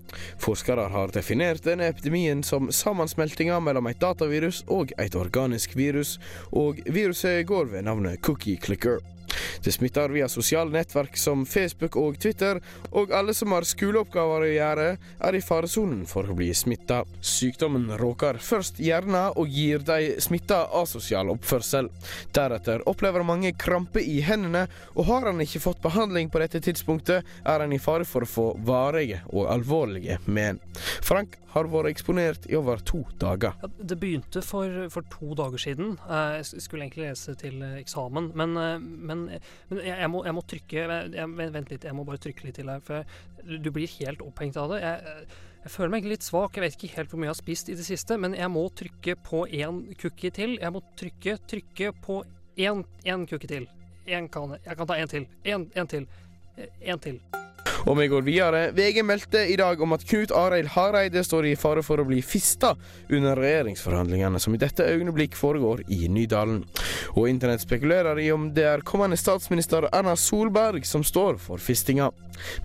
Forskere 0.44 0.86
har 0.92 1.16
definert 1.16 1.64
denne 1.64 1.88
epidemien 1.90 2.44
som 2.46 2.68
sammensmeltinga 2.68 3.56
mellom 3.64 3.88
et 3.90 4.04
datavirus 4.04 4.62
og 4.68 4.92
et 5.00 5.16
organisk 5.16 5.74
virus, 5.80 6.18
og 6.52 6.84
viruset 6.86 7.40
går 7.48 7.72
ved 7.72 7.88
navnet 7.88 8.20
cookie 8.20 8.60
clicker. 8.60 9.00
Det 9.64 9.72
smitter 9.74 10.12
via 10.14 10.28
sosiale 10.28 10.70
nettverk 10.74 11.16
som 11.20 11.44
Facebook 11.46 11.96
og 12.00 12.18
Twitter, 12.22 12.60
og 12.92 13.12
alle 13.14 13.34
som 13.36 13.54
har 13.56 13.66
skoleoppgaver 13.68 14.46
å 14.46 14.52
gjøre, 14.52 14.88
er 14.96 15.38
i 15.38 15.42
faresonen 15.44 16.04
for 16.08 16.28
å 16.28 16.36
bli 16.38 16.52
smitta. 16.56 17.02
Sykdommen 17.20 17.88
råker 18.00 18.40
først 18.42 18.80
hjernen 18.82 19.32
og 19.36 19.48
gir 19.52 19.84
de 19.86 20.16
smitta 20.22 20.64
asosial 20.80 21.30
oppførsel. 21.34 21.90
Deretter 22.36 22.84
opplever 22.88 23.26
mange 23.26 23.52
krampe 23.58 24.02
i 24.02 24.20
hendene, 24.26 24.66
og 24.94 25.08
har 25.10 25.30
han 25.30 25.42
ikke 25.44 25.62
fått 25.62 25.82
behandling 25.84 26.30
på 26.30 26.42
dette 26.42 26.62
tidspunktet, 26.64 27.26
er 27.44 27.64
han 27.64 27.72
i 27.72 27.82
fare 27.82 28.06
for 28.08 28.26
å 28.26 28.30
få 28.30 28.46
varige 28.66 29.22
og 29.32 29.50
alvorlige 29.52 30.20
men. 30.26 30.60
Frank 31.04 31.38
har 31.56 31.68
vært 31.72 31.88
eksponert 31.94 32.46
i 32.50 32.56
over 32.58 32.82
to 32.84 33.00
dager. 33.20 33.54
Ja, 33.62 33.70
det 33.78 33.96
begynte 34.00 34.42
for, 34.44 34.68
for 34.92 35.06
to 35.12 35.32
dager 35.38 35.60
siden. 35.62 35.94
Eh, 36.04 36.36
Jeg 36.42 36.62
skulle 36.64 36.84
egentlig 36.84 37.08
lese 37.08 37.36
til 37.40 37.62
eh, 37.64 37.78
eksamen, 37.80 38.28
men, 38.36 38.56
eh, 38.60 38.76
men, 39.26 39.80
jeg, 39.82 39.96
jeg, 39.96 40.10
må, 40.12 40.22
jeg 40.26 40.36
må 40.36 40.44
trykke 40.52 40.84
jeg, 40.84 41.26
Vent 41.56 41.72
litt, 41.72 41.84
jeg 41.88 41.96
må 41.96 42.06
bare 42.08 42.22
trykke 42.22 42.46
litt 42.46 42.58
til 42.60 42.70
her. 42.72 42.82
For 42.84 43.04
du 43.46 43.70
blir 43.74 43.90
helt 44.00 44.24
opphengt 44.24 44.58
av 44.60 44.72
det. 44.74 44.80
Jeg, 44.84 45.26
føler 45.72 45.90
meg 45.96 46.06
litt 46.06 46.22
svak. 46.26 46.56
Jeg 46.56 46.62
vet 46.62 46.76
ikke 46.78 46.92
helt 46.94 47.10
hvor 47.10 47.22
mye 47.22 47.30
jeg 47.30 47.34
har 47.34 47.40
spist 47.40 47.72
i 47.72 47.78
det 47.78 47.86
siste, 47.86 48.18
men 48.22 48.36
jeg 48.38 48.52
må 48.54 48.62
trykke 48.78 49.16
på 49.26 49.42
én 49.50 49.82
cookie 49.98 50.30
til. 50.34 50.58
Jeg 50.62 50.74
må 50.74 50.84
trykke, 50.98 51.38
trykke 51.50 51.90
på 52.06 52.20
én, 52.56 52.84
én 53.06 53.26
cookie 53.26 53.50
til. 53.50 53.66
En 54.06 54.30
kan, 54.30 54.54
jeg 54.62 54.78
kan 54.78 54.86
ta 54.86 55.00
en 55.00 55.10
til. 55.10 55.26
En 55.44 55.90
til. 55.90 56.06
Eh, 56.56 56.70
En 56.92 56.98
til. 56.98 57.20
Og 57.86 57.94
vi 58.00 58.08
går 58.10 58.24
videre. 58.26 58.60
VG 58.74 59.04
meldte 59.06 59.44
i 59.46 59.54
dag 59.56 59.78
om 59.82 59.92
at 59.94 60.02
Knut 60.10 60.32
Arild 60.34 60.72
Hareide 60.74 61.22
står 61.22 61.46
i 61.46 61.52
fare 61.54 61.84
for 61.86 62.02
å 62.02 62.06
bli 62.08 62.18
fista 62.18 62.72
under 63.14 63.38
regjeringsforhandlingene 63.38 64.40
som 64.42 64.56
i 64.56 64.58
dette 64.58 64.82
øyeblikk 64.82 65.36
foregår 65.38 65.84
i 65.94 66.08
Nydalen. 66.10 66.64
Og 67.14 67.28
internett 67.30 67.62
spekulerer 67.62 68.18
i 68.18 68.32
om 68.34 68.48
det 68.56 68.66
er 68.66 68.82
kommende 68.82 69.18
statsminister 69.20 69.86
Erna 69.92 70.16
Solberg 70.18 70.82
som 70.82 71.06
står 71.06 71.38
for 71.44 71.62
fistinga. 71.62 72.10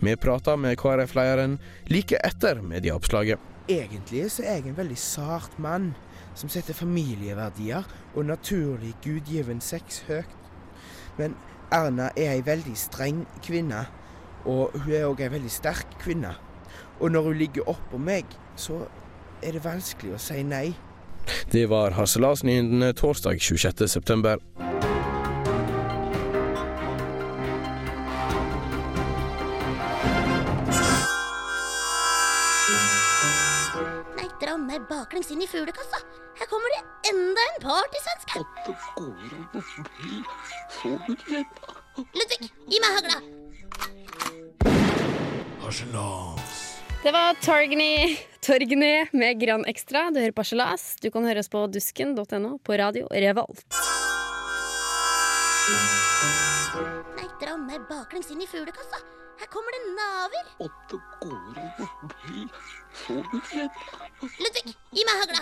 Vi 0.02 0.18
prater 0.18 0.58
med 0.58 0.80
KrF-lederen 0.82 1.60
like 1.94 2.18
etter 2.26 2.66
medieoppslaget. 2.66 3.38
Egentlig 3.70 4.26
så 4.34 4.42
er 4.42 4.58
jeg 4.58 4.72
en 4.72 4.82
veldig 4.82 4.98
sart 4.98 5.54
mann 5.62 5.92
som 6.34 6.50
setter 6.50 6.74
familieverdier 6.74 7.86
og 8.16 8.26
naturlig 8.26 8.96
gudgiven 9.06 9.62
sex 9.62 10.02
høyt. 10.10 10.38
Men 11.22 11.38
Erna 11.72 12.10
er 12.18 12.34
ei 12.34 12.42
veldig 12.44 12.74
streng 12.76 13.22
kvinne, 13.46 13.86
og 14.46 14.74
hun 14.78 14.94
er 14.94 15.08
òg 15.10 15.22
ei 15.26 15.32
veldig 15.34 15.52
sterk 15.52 15.98
kvinne. 16.02 16.36
Og 17.02 17.12
når 17.12 17.22
hun 17.30 17.38
ligger 17.38 17.70
oppå 17.70 17.98
meg, 17.98 18.26
så 18.56 18.86
er 19.42 19.58
det 19.58 19.64
vanskelig 19.66 20.16
å 20.16 20.22
si 20.22 20.44
nei. 20.46 20.72
Det 21.52 21.68
var 21.70 21.96
harselasnyhetene 21.98 22.94
torsdag 22.98 23.42
26.9. 23.42 24.38
Nei, 34.18 34.30
dra 34.42 34.58
meg 34.58 34.88
baklengs 34.90 35.32
inn 35.34 35.44
i 35.46 35.50
fuglekassa. 35.50 36.02
Her 36.42 36.50
kommer 36.50 36.74
det 36.74 36.82
enda 37.12 37.46
en 37.50 37.62
partysvenske. 37.66 38.42
Ludvig, 42.18 42.50
gi 42.72 42.82
meg 42.82 42.98
hagla. 42.98 43.22
Det 47.04 47.12
var 47.16 47.34
Torgny, 47.42 48.18
Torgny 48.42 49.08
med 49.12 49.40
Gran 49.40 49.66
Extra. 49.66 50.10
Du 50.12 50.20
hører 50.20 50.32
på 50.36 50.44
Harselas. 50.44 50.96
Du 51.02 51.08
kan 51.12 51.24
høre 51.26 51.40
oss 51.40 51.50
på 51.50 51.64
dusken.no, 51.72 52.58
på 52.60 52.78
radio 52.78 53.08
Revolt. 53.08 53.64
Nei, 57.16 57.28
dra 57.40 57.56
meg 57.58 57.88
baklengs 57.88 58.30
inn 58.36 58.44
i 58.44 58.50
fuglekassa. 58.52 59.00
Her 59.40 59.48
kommer 59.50 59.72
det 59.74 59.82
naver. 59.96 60.44
Ludvig, 64.44 64.76
gi 64.92 65.08
meg 65.08 65.24
hagla. 65.24 65.42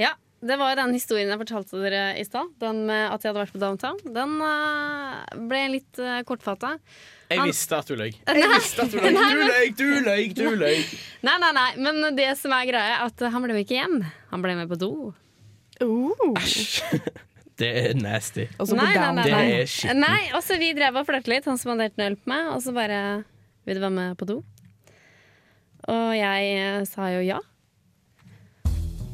Ja, 0.00 0.16
det 0.40 0.54
var 0.56 0.76
den 0.78 0.92
historien 0.94 1.30
jeg 1.32 1.40
fortalte 1.40 1.80
dere 1.82 2.02
i 2.18 2.24
stad. 2.26 2.52
Den 2.62 2.84
med 2.86 3.08
at 3.10 3.24
jeg 3.24 3.32
hadde 3.32 3.42
vært 3.42 3.54
på 3.56 3.60
downtown. 3.62 3.96
Den 4.14 4.36
eh, 4.46 5.38
ble 5.50 5.62
litt 5.72 5.98
uh, 5.98 6.20
kortfatta. 6.28 6.76
Jeg 7.28 7.44
visste 7.44 7.76
at 7.76 7.90
du 7.90 7.92
løy. 7.98 8.14
Jeg 8.24 8.48
visste 8.54 8.86
at 8.86 8.94
du 8.94 9.02
løy. 9.02 9.12
Du 9.12 9.40
løy, 9.44 9.66
du 9.76 9.88
løy, 10.06 10.22
du 10.32 10.46
løy. 10.62 10.78
Nei, 11.26 11.34
nei, 11.42 11.50
nei, 11.52 11.66
men 11.84 12.16
det 12.16 12.30
som 12.40 12.54
er 12.56 12.64
greia, 12.70 12.94
er 12.94 13.10
at 13.10 13.20
han 13.34 13.44
ble 13.44 13.52
med 13.52 13.66
ikke 13.66 13.76
hjem. 13.76 13.98
Han 14.30 14.44
ble 14.46 14.54
med 14.56 14.70
på 14.70 14.78
do. 14.80 14.92
Det 17.58 17.68
er 17.68 17.98
nasty. 17.98 18.46
Også 18.56 18.72
på 18.72 18.78
Nei, 18.78 18.94
nei, 18.94 19.10
nei, 19.18 19.26
Det 19.26 19.34
er. 19.34 19.98
Nei, 19.98 20.22
og 20.38 20.46
vi 20.62 20.70
drev 20.78 21.00
og 21.02 21.08
flørte 21.08 21.34
litt. 21.34 21.46
Han 21.50 21.58
spanderte 21.60 21.98
en 21.98 22.12
øl 22.12 22.16
på 22.16 22.30
meg, 22.30 22.52
og 22.54 22.62
så 22.64 22.72
bare 22.72 23.00
Vil 23.66 23.76
du 23.76 23.82
være 23.82 23.96
med 23.98 24.16
på 24.16 24.28
do? 24.30 24.38
Og 25.88 26.08
jeg 26.14 26.52
eh, 26.54 26.84
sa 26.88 27.10
jo 27.12 27.20
ja. 27.26 27.42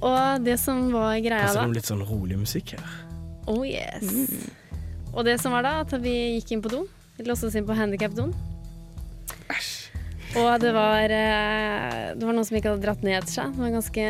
Og 0.05 0.45
det 0.45 0.59
som 0.61 0.91
var 0.93 1.17
greia 1.25 1.49
da 1.49 1.55
da 1.55 1.63
det 1.63 1.71
er 1.71 1.79
litt 1.79 1.89
sånn 1.89 2.05
rolig 2.05 2.37
musikk 2.41 2.75
her. 2.77 2.99
Oh 3.49 3.63
yes. 3.65 4.11
Og 5.15 5.25
det 5.25 5.39
som 5.41 5.55
var 5.55 5.65
da, 5.65 5.79
at 5.85 5.93
vi 6.03 6.15
gikk 6.37 6.57
inn 6.57 6.65
på 6.65 6.73
do. 6.73 6.85
Vi 7.17 7.25
låste 7.29 7.49
oss 7.49 7.57
inn 7.57 7.67
på 7.69 7.77
handikapdoen. 7.77 8.35
Og 10.35 10.49
det 10.59 10.73
var 10.75 11.13
eh, 11.15 12.15
Det 12.19 12.27
var 12.27 12.35
noen 12.35 12.47
som 12.47 12.57
ikke 12.59 12.73
hadde 12.73 12.83
dratt 12.83 13.05
ned 13.07 13.29
seg. 13.31 13.53
Det 13.55 13.61
var 13.61 13.69
en 13.69 13.77
ganske 13.79 14.07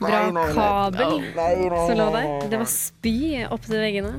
bra 0.00 0.46
kabel 0.56 1.12
som 1.36 1.92
lå 2.00 2.06
der. 2.16 2.30
Det 2.50 2.60
var 2.64 2.70
spy 2.72 3.16
opptil 3.46 3.78
veggene. 3.84 4.14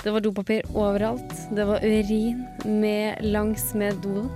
Det 0.00 0.12
var 0.12 0.24
dopapir 0.24 0.68
overalt. 0.72 1.32
Det 1.56 1.64
var 1.68 1.84
urin 1.84 2.44
med 2.64 3.24
langs 3.24 3.70
med 3.76 4.00
doen. 4.04 4.28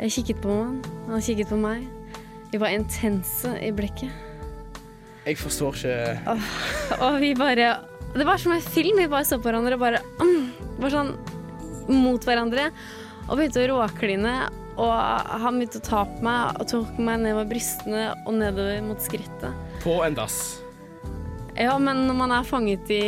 Jeg 0.00 0.12
kikket 0.18 0.42
på 0.44 0.52
han, 0.52 0.78
han 1.08 1.24
kikket 1.24 1.52
på 1.52 1.58
meg. 1.60 1.84
Vi 2.52 2.60
var 2.60 2.72
intense 2.74 3.52
i 3.64 3.72
blikket. 3.72 4.12
Jeg 5.22 5.38
forstår 5.38 5.76
ikke 5.78 6.38
Og 6.98 7.20
vi 7.22 7.30
bare 7.38 7.76
Det 8.16 8.26
var 8.26 8.40
som 8.42 8.54
en 8.56 8.64
film. 8.64 8.98
Vi 8.98 9.10
bare 9.10 9.26
så 9.28 9.38
på 9.38 9.48
hverandre 9.48 9.78
og 9.78 9.84
bare 9.84 10.02
mm, 10.18 10.48
Bare 10.80 10.92
sånn 10.92 11.14
mot 11.92 12.22
hverandre. 12.22 12.68
Og 13.26 13.38
begynte 13.38 13.62
å 13.62 13.68
råkline. 13.72 14.34
Og 14.80 14.90
han 15.42 15.58
begynte 15.58 15.80
å 15.80 15.84
ta 15.84 16.02
på 16.08 16.24
meg 16.24 16.60
og 16.62 16.68
tok 16.70 16.98
meg 17.02 17.24
nedover 17.24 17.48
brystene 17.50 18.04
og 18.22 18.36
nedover 18.38 18.78
mot 18.86 19.02
skrittet. 19.02 19.64
På 19.82 19.98
en 20.06 20.14
dass. 20.16 20.38
Ja, 21.58 21.74
men 21.82 22.06
når 22.06 22.16
man 22.16 22.32
er 22.32 22.46
fanget 22.48 22.88
i 22.94 23.02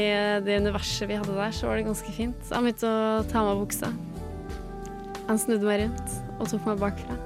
det 0.45 0.59
universet 0.61 1.09
vi 1.09 1.17
hadde 1.17 1.37
der, 1.39 1.55
så 1.55 1.71
var 1.71 1.79
det 1.79 1.87
ganske 1.87 2.17
fint. 2.17 2.43
Så 2.45 2.59
han 2.59 2.67
begynte 2.67 2.91
å 2.91 3.23
ta 3.31 3.41
av 3.41 3.53
meg 3.53 3.63
buksa. 3.63 3.93
Han 5.31 5.41
snudde 5.41 5.71
meg 5.71 5.85
rundt 5.85 6.19
og 6.37 6.51
tok 6.51 6.67
meg 6.69 6.83
bakfra. 6.83 7.17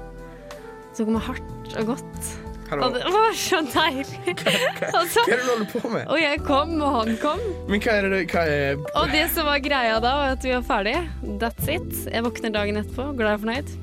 Tok 0.95 1.11
meg 1.17 1.25
hardt 1.27 1.75
og 1.81 1.91
godt. 1.95 2.31
Hallo. 2.69 2.85
Og 2.85 2.93
det 2.93 3.09
var 3.09 3.31
så 3.33 3.59
deilig. 3.65 4.33
Hva, 4.43 4.99
så, 5.13 5.23
Hva 5.25 5.33
er 5.33 5.39
det 5.39 5.45
du 5.45 5.49
holder 5.49 5.69
på 5.71 5.89
med? 5.89 6.03
og 6.05 6.19
jeg 6.21 6.41
kom, 6.45 6.73
og 6.85 6.91
han 6.99 7.15
kom. 7.21 7.39
Men 7.69 7.81
hva 7.81 7.95
er 7.97 8.09
det 8.13 8.19
hva 8.29 8.43
er 8.45 8.81
Og 8.93 9.13
det 9.13 9.23
som 9.33 9.47
var 9.49 9.61
greia 9.65 9.95
da, 10.03 10.11
var 10.19 10.35
at 10.35 10.45
vi 10.45 10.53
var 10.53 10.65
ferdige. 10.67 11.01
That's 11.41 11.71
it. 11.73 11.87
Jeg 12.13 12.25
våkner 12.27 12.53
dagen 12.53 12.77
etterpå, 12.83 13.07
glad 13.17 13.39
og 13.39 13.47
fornøyd. 13.47 13.73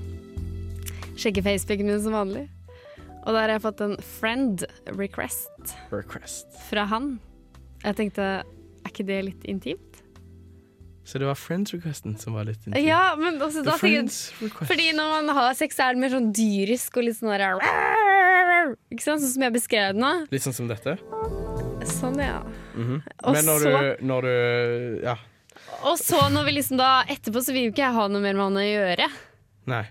Sjekker 1.19 1.43
Facebooken 1.49 1.91
min 1.91 2.05
som 2.05 2.15
vanlig. 2.15 2.45
Og 3.27 3.35
der 3.35 3.41
har 3.49 3.57
jeg 3.57 3.65
fått 3.65 3.83
en 3.83 3.97
friend 4.21 4.63
request 4.95 5.75
request? 5.91 6.47
fra 6.69 6.85
han. 6.87 7.17
Jeg 7.83 7.99
tenkte, 7.99 8.27
er 8.47 8.93
ikke 8.93 9.07
det 9.09 9.19
litt 9.33 9.49
intimt? 9.51 9.99
Så 11.07 11.19
det 11.23 11.27
var 11.27 11.39
friends 11.39 11.75
requesten 11.75 12.15
som 12.19 12.35
var 12.39 12.47
litt 12.47 12.63
intim? 12.67 12.83
Ja, 12.87 13.15
men 13.19 13.43
også 13.43 13.63
da 13.67 13.75
tenker 13.79 14.07
jeg. 14.11 14.55
Fordi 14.71 14.93
når 14.95 15.11
man 15.11 15.35
har 15.39 15.59
sex, 15.59 15.79
er 15.83 15.95
det 15.95 16.03
mer 16.03 16.15
sånn 16.15 16.31
dyrisk 16.35 16.99
og 16.99 17.07
litt 17.07 17.19
sånn 17.19 17.35
der 17.35 17.45
Ikke 18.93 19.03
sant? 19.05 19.23
Sånn 19.23 19.33
som 19.35 19.43
jeg 19.47 19.53
beskrev 19.57 19.95
det 19.95 20.01
nå. 20.03 20.13
Litt 20.33 20.43
sånn 20.45 20.55
som 20.57 20.69
dette? 20.69 20.97
Sånn, 21.87 22.19
ja. 22.19 22.43
Mhm. 22.75 23.03
Og 23.25 23.33
Men 23.33 23.45
når 23.47 23.59
så- 23.63 23.81
du, 23.99 24.07
når 24.07 24.23
du 24.23 25.01
Ja. 25.05 25.17
Og 25.85 25.99
så 25.99 26.21
når 26.31 26.45
vi 26.45 26.53
liksom 26.61 26.77
da 26.79 27.05
Etterpå 27.05 27.43
så 27.43 27.53
vil 27.53 27.65
jo 27.67 27.73
ikke 27.73 27.85
jeg 27.87 27.95
ha 27.95 28.07
noe 28.09 28.21
mer 28.21 28.35
med 28.35 28.43
han 28.43 28.55
å 28.55 28.67
gjøre. 28.67 29.09
Nei. 29.67 29.85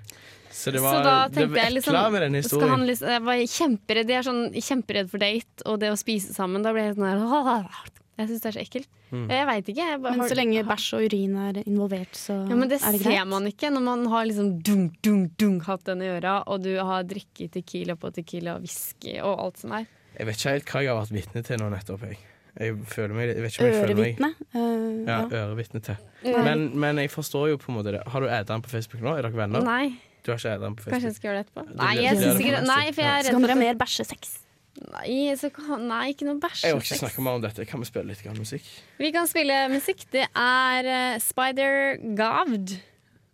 Så 0.52 0.72
det 0.72 0.80
så 0.80 0.84
var 0.84 1.04
da 1.04 1.28
det 1.28 1.50
var 1.50 1.58
jeg 1.58 1.74
liksom 1.74 1.94
med 2.32 2.44
historien. 2.44 2.86
liksom, 2.88 3.10
Jeg 3.10 3.22
var 3.24 3.36
kjemperedd. 3.36 4.08
Jeg 4.08 4.18
er 4.18 4.24
sånn 4.24 4.54
kjemperedd 4.56 5.10
for 5.10 5.18
date 5.18 5.66
og 5.66 5.80
det 5.82 5.90
å 5.92 5.98
spise 6.00 6.34
sammen. 6.34 6.64
Da 6.64 6.72
blir 6.72 6.84
jeg 6.88 6.96
sånn 6.96 7.10
her 7.10 7.20
Jeg 8.16 8.30
syns 8.30 8.42
det 8.46 8.48
er 8.50 8.56
så 8.56 8.62
ekkelt. 8.64 8.88
Mm. 9.12 9.26
Jeg 9.30 9.48
veit 9.50 9.70
ikke. 9.74 9.86
Jeg 9.90 10.02
bare, 10.02 10.12
Men 10.16 10.20
har- 10.22 10.30
så 10.30 10.36
lenge 10.40 10.62
bæsj 10.70 10.86
og 10.96 11.02
urin 11.10 11.34
er 11.46 11.58
involvert, 11.66 12.14
så 12.16 12.36
ja, 12.50 12.56
men 12.56 12.70
det, 12.72 12.80
er 12.82 12.92
det 12.96 13.02
ser 13.04 13.26
man 13.28 13.44
ikke 13.50 13.72
når 13.76 13.84
man 13.84 14.06
har 14.08 14.26
liksom 14.30 14.54
dung, 14.64 14.86
dung, 15.04 15.26
dung 15.38 15.58
hatt 15.68 15.84
den 15.84 16.02
i 16.02 16.08
øra, 16.14 16.38
og 16.48 16.64
du 16.64 16.72
har 16.80 17.04
drikket 17.04 17.52
tequila 17.52 17.96
på 18.00 18.14
tequila 18.16 18.56
og 18.56 18.62
whisky 18.64 19.18
og 19.20 19.36
alt 19.44 19.60
som 19.60 19.74
er. 19.74 19.86
Jeg 20.18 20.28
vet 20.30 20.36
ikke 20.40 20.54
helt 20.56 20.66
hva 20.72 20.82
jeg 20.86 20.94
har 20.94 21.02
vært 21.04 21.12
vitne 21.18 21.44
til 21.44 21.60
nå 21.60 21.68
nettopp. 21.74 22.02
Jeg, 22.08 22.18
jeg 22.56 22.78
føler 22.88 23.14
meg 23.18 23.28
Jeg 23.36 23.42
vet 23.44 23.52
ikke 23.52 23.66
om 23.66 23.68
jeg 23.68 23.82
føler 23.84 23.96
meg 24.00 24.20
eh, 24.56 24.64
ja, 25.12 25.18
ja. 25.20 25.44
ørevitne 25.44 25.82
til. 25.84 25.98
Men, 26.24 26.66
men 26.80 26.96
jeg 27.04 27.12
forstår 27.12 27.50
jo 27.52 27.58
på 27.60 27.68
en 27.74 27.80
måte 27.82 27.92
det. 27.98 28.02
Har 28.08 28.22
du 28.24 28.28
Edran 28.32 28.64
på 28.64 28.70
Facebook 28.72 29.04
nå? 29.04 29.18
Er 29.20 29.28
dere 29.28 29.36
venner? 29.36 29.60
Nei, 29.62 30.00
Du 30.24 30.32
har 30.32 30.40
ikke 30.40 30.56
den 30.64 30.76
på 30.80 30.88
kanskje 30.88 30.96
jeg 30.96 31.02
Facebook? 31.04 31.16
skal 31.20 31.30
gjøre 31.30 31.38
det 31.44 31.46
etterpå. 31.50 31.76
Nei, 31.76 31.94
jeg 32.00 32.16
det 32.16 32.24
syns 32.24 32.40
ikke 32.40 32.56
det. 32.56 32.64
Nei, 32.72 32.92
for 32.96 33.02
jeg 33.04 33.12
er 33.12 33.24
redd 33.28 33.36
for 33.36 33.42
dere 33.46 33.58
ha 33.60 33.60
mer 33.60 33.76
bæsjesex. 33.84 34.45
Nei, 34.76 35.32
så 35.40 35.48
kan, 35.56 35.86
nei, 35.88 36.10
ikke 36.12 36.28
noe 36.28 36.40
bæsjesex. 36.44 36.66
Jeg 36.68 36.76
vil 36.76 36.84
ikke 36.84 37.00
snakke 37.00 37.24
mer 37.24 37.38
om 37.40 37.44
dette. 37.46 37.66
Kan 37.70 37.80
vi 37.80 37.88
spille 37.88 38.12
litt 38.12 38.40
musikk? 38.40 38.68
Vi 39.00 39.12
kan 39.16 39.30
spille 39.30 39.60
musikk. 39.72 40.04
Det 40.12 40.26
er 40.28 40.90
eh, 40.92 41.16
Spider 41.24 41.96
Gavd 42.18 42.76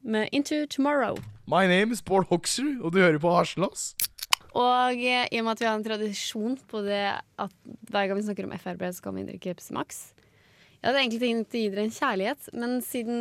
med 0.06 0.30
Into 0.32 0.66
Tomorrow. 0.70 1.18
My 1.50 1.66
name 1.66 1.92
is 1.92 2.02
Bård 2.06 2.30
Hoksrud, 2.30 2.82
og 2.82 2.94
du 2.94 3.02
hører 3.02 3.18
på 3.22 3.34
Harselas. 3.34 3.92
Og 4.52 5.00
eh, 5.00 5.26
i 5.32 5.40
og 5.40 5.48
med 5.48 5.56
at 5.56 5.64
vi 5.64 5.70
har 5.70 5.80
en 5.80 5.86
tradisjon 5.86 6.58
på 6.70 6.84
det 6.86 7.04
at 7.18 7.58
hver 7.90 8.08
gang 8.08 8.20
vi 8.20 8.28
snakker 8.28 8.48
om 8.48 8.56
FRB, 8.60 8.86
så 8.94 9.08
kan 9.08 9.18
vi 9.18 9.26
drikke 9.32 9.56
Pepsi 9.56 9.74
Max. 9.74 10.02
Jeg 10.82 10.90
hadde 10.90 11.02
egentlig 11.04 11.22
tenkt 11.24 11.58
å 11.58 11.62
gi 11.62 11.72
dere 11.74 11.88
en 11.88 11.96
kjærlighet, 11.96 12.52
men 12.58 12.80
siden 12.86 13.20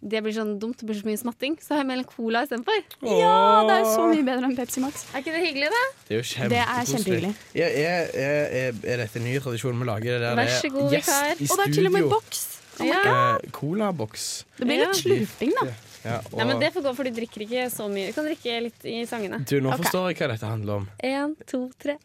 det 0.00 0.22
blir 0.24 0.32
sånn 0.32 0.54
dumt, 0.60 0.78
det 0.80 0.86
blir 0.88 0.96
så 0.96 1.08
mye 1.08 1.20
smatting, 1.20 1.58
så 1.60 1.74
har 1.74 1.82
jeg 1.82 1.88
med 1.90 1.98
en 2.00 2.06
cola 2.08 2.44
istedenfor. 2.46 2.78
Ja, 3.04 3.34
det 3.68 3.74
er 3.76 3.88
så 3.90 4.06
mye 4.08 4.24
bedre 4.24 4.48
enn 4.48 4.56
Pepsi 4.56 4.80
Max. 4.80 5.04
Er 5.12 5.20
ikke 5.20 5.34
det 5.34 5.42
hyggelig, 5.44 5.68
da? 5.74 5.82
Det 6.08 6.16
er 6.16 6.22
jo 6.22 6.48
Det 6.54 6.62
er 6.62 6.88
kjempehyggelig. 6.92 7.34
Ja, 7.58 7.68
er, 7.68 8.08
er, 8.14 8.40
er, 8.62 8.80
er 8.94 9.04
dette 9.04 9.20
en 9.20 9.28
ny 9.28 9.36
tradisjon 9.44 9.76
vi 9.76 9.90
lager? 9.90 10.16
Det 10.16 10.30
der 10.30 10.40
Vær 10.40 10.54
så 10.56 10.72
god, 10.72 10.96
gjest 10.96 11.12
vikar. 11.12 11.36
i 11.36 11.50
Og 11.50 11.60
det 11.60 11.68
er 11.68 11.76
til 11.76 11.90
og 11.90 11.94
med 11.98 12.08
boks. 12.14 12.42
Ja. 12.80 13.02
Eh, 13.04 13.50
Colaboks. 13.52 14.26
Det 14.56 14.64
blir 14.64 14.80
litt 14.80 14.88
Ja. 14.88 14.98
slurping, 15.02 15.54
da. 15.60 15.68
Ja, 16.00 16.16
og 16.32 16.38
ja, 16.38 16.44
men 16.48 16.60
Det 16.60 16.72
får 16.72 16.82
gå, 16.82 16.94
for 16.96 17.04
du 17.04 17.10
drikker 17.10 17.44
ikke 17.44 17.68
så 17.68 17.88
mye. 17.92 18.08
Du 18.08 18.16
kan 18.16 18.24
drikke 18.24 18.60
litt 18.64 18.84
i 18.88 19.04
sangene. 19.04 19.44
Du, 19.44 19.60
nå 19.60 19.68
okay. 19.68 19.84
forstår 19.84 20.08
jeg 20.08 20.16
hva 20.22 20.28
dette 20.32 20.48
handler 20.48 20.80
om. 20.80 20.88
Én, 21.04 21.36
to, 21.44 21.66
tre. 21.76 21.98